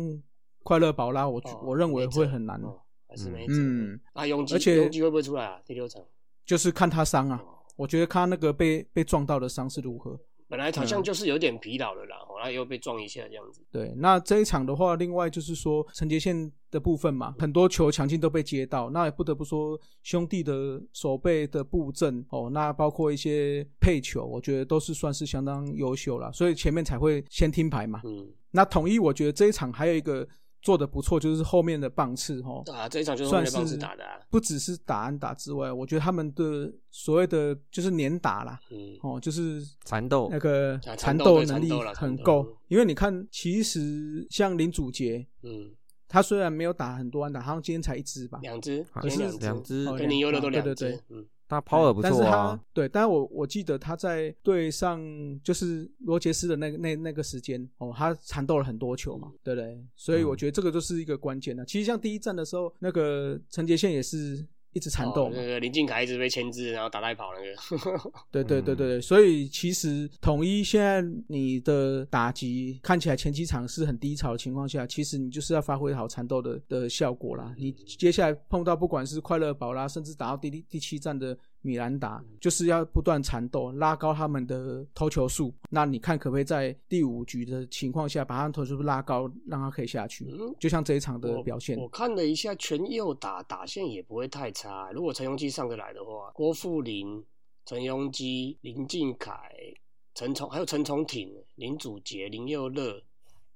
[0.63, 3.55] 快乐宝拉，我哦我认为会很难，哦还是没辙。
[3.57, 5.61] 嗯，啊，拥挤而且永吉会不会出来啊？
[5.65, 6.03] 第六场
[6.45, 10.19] 就是看他伤啊，哦我觉得看他那个被被撞到的伤是如何。
[10.53, 13.63] 本来好嗯像就是有点疲劳了啦，后又被撞一下这样子。
[13.73, 28.03] 对，那这一场的话，另外就是说陈杰宪的部分嘛，很多球强劲都被接到，那也不得不说兄弟的手背的布阵哦，那包括一些配球，我觉得都是算是相当优秀了，所以前面才会先听牌嘛。
[28.05, 30.29] 嗯，那统一我觉得这一场还有一个
[30.63, 34.21] 做的不错，就是后面的棒次哦，啊，这一场就是后面算是的棒次打的啊。
[34.31, 40.29] 不只是打安打之外，我觉得他们的所谓的就是连打啦，嗯，哦，就是缠斗。
[40.31, 42.47] 那个啊缠缠斗能力很够。
[42.49, 45.71] 嗯，因为你看，其实像林祖杰，嗯，
[46.09, 51.01] 他虽然没有打很多安打，好像今天才一支吧，两只，可连是两只，两只跟林优乐都两对对对。
[51.09, 55.01] 嗯，他抛的不但是错啊他，对，但是我我记得他在对上
[55.43, 59.85] 就是罗杰斯的那个那那个时间哦，他缠斗了很多球嘛，对不对？
[59.95, 61.65] 所以我觉得这个就是一个关键的。
[61.67, 68.11] 其实像第一站的时候，那个陈杰宪也是一直缠斗，哦那个林俊凯一直被牵制，然后打带跑那个。
[68.31, 77.55] 对对对对嗯对，所以其实统一现在你的打击看起来前几场是很低潮的情况下，其实你就是要发挥好缠斗的的效果啦。
[77.59, 85.55] 你接下来碰到不管是快乐宝啦，甚至打到第第第七站的米兰达，就是要不断缠斗，拉高他们的投球数。
[85.71, 90.27] 那你看可不可以在第五局的情况下，把他们投球数拉高，让他可以下去？
[90.31, 94.91] 嗯就像这一场的表现我，看了一下，全右打打线也不会太差。
[94.93, 97.25] 如果陈庸基上得来的话，郭富林、
[97.65, 99.33] 陈庸基、林敬凯、
[100.15, 103.01] 陈崇还有陈崇挺、林祖杰、林佑乐，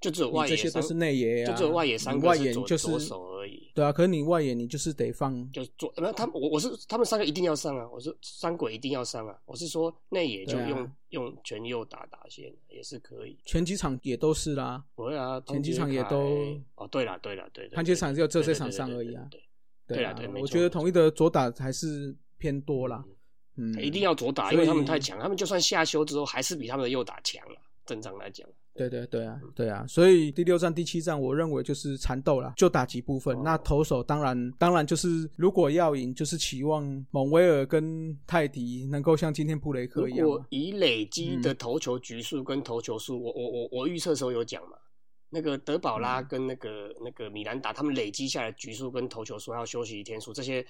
[0.07, 3.69] 就只有外野这些都是内野啊，就只有外野三你外个是左野就是左手而已。
[3.75, 13.37] 对啊，可是你外野你就是得放就左，那他们我我是他们三个一定要上啊，我是三鬼一定要上啊，我是说内野就用、用全右打打线也是可以。
[13.45, 19.27] 前几场也都是啦，不会啊，前几场也都哦，对了对了对对，潘杰场只有这对这场上而已啊。
[19.29, 19.41] 对
[19.89, 23.05] 对对对我觉得统一的左打还是偏多啦。
[23.57, 27.57] 嗯，一定要左打，因为他们太强，他们就算下修之后还是比他们的右打强了。
[27.87, 33.37] 正常来讲，对对对啊，对啊，所以第六站、第七站，我认为就是缠斗了，就打击部分。
[33.37, 40.37] 哦那投手当然当然就是如果要赢，就是期望蒙威尔跟泰迪能够像今天布雷克一样嘛。
[40.37, 44.77] 果以累积的嗯投球局数跟投球数，我我我我预测的时候有讲嘛，
[45.31, 50.65] 那个德保拉嗯跟那个、那个米兰达他们累积下来局数跟投球数还有休息天数，这些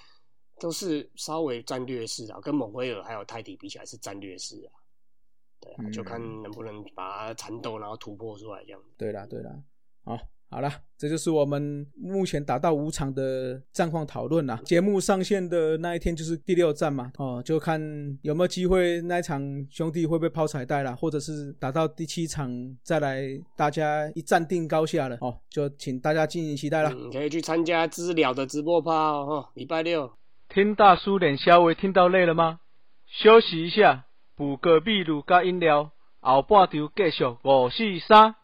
[0.61, 4.71] 都是稍微战略式啊，跟蒙威尔还有泰迪比起来是战略式啊。
[5.61, 8.81] 对啊，就看嗯能不能把它缠斗，然后突破出来这样。
[8.97, 9.51] 对啦对啦，
[10.05, 10.19] 好，
[10.49, 14.61] 好了，这就是我们目前打到五场的战况讨论啦。
[14.65, 17.81] 节目上线的那一天就是第六站嘛，哦，就看
[18.23, 22.49] 有没有机会那一场兄弟会不会抛彩带啦，或者是打到第七场
[22.83, 23.23] 再来
[23.57, 26.93] 大家一站定高下了哦，就请大家敬请期待啦。
[26.95, 30.13] 嗯，可以去参加知了的直播趴哦，哦礼拜六。
[30.49, 32.61] 听大叔脸稍微听到累了吗？
[33.09, 34.07] 休息一下，
[34.37, 38.35] 补个秘鲁加饮料，后半场继续五四三。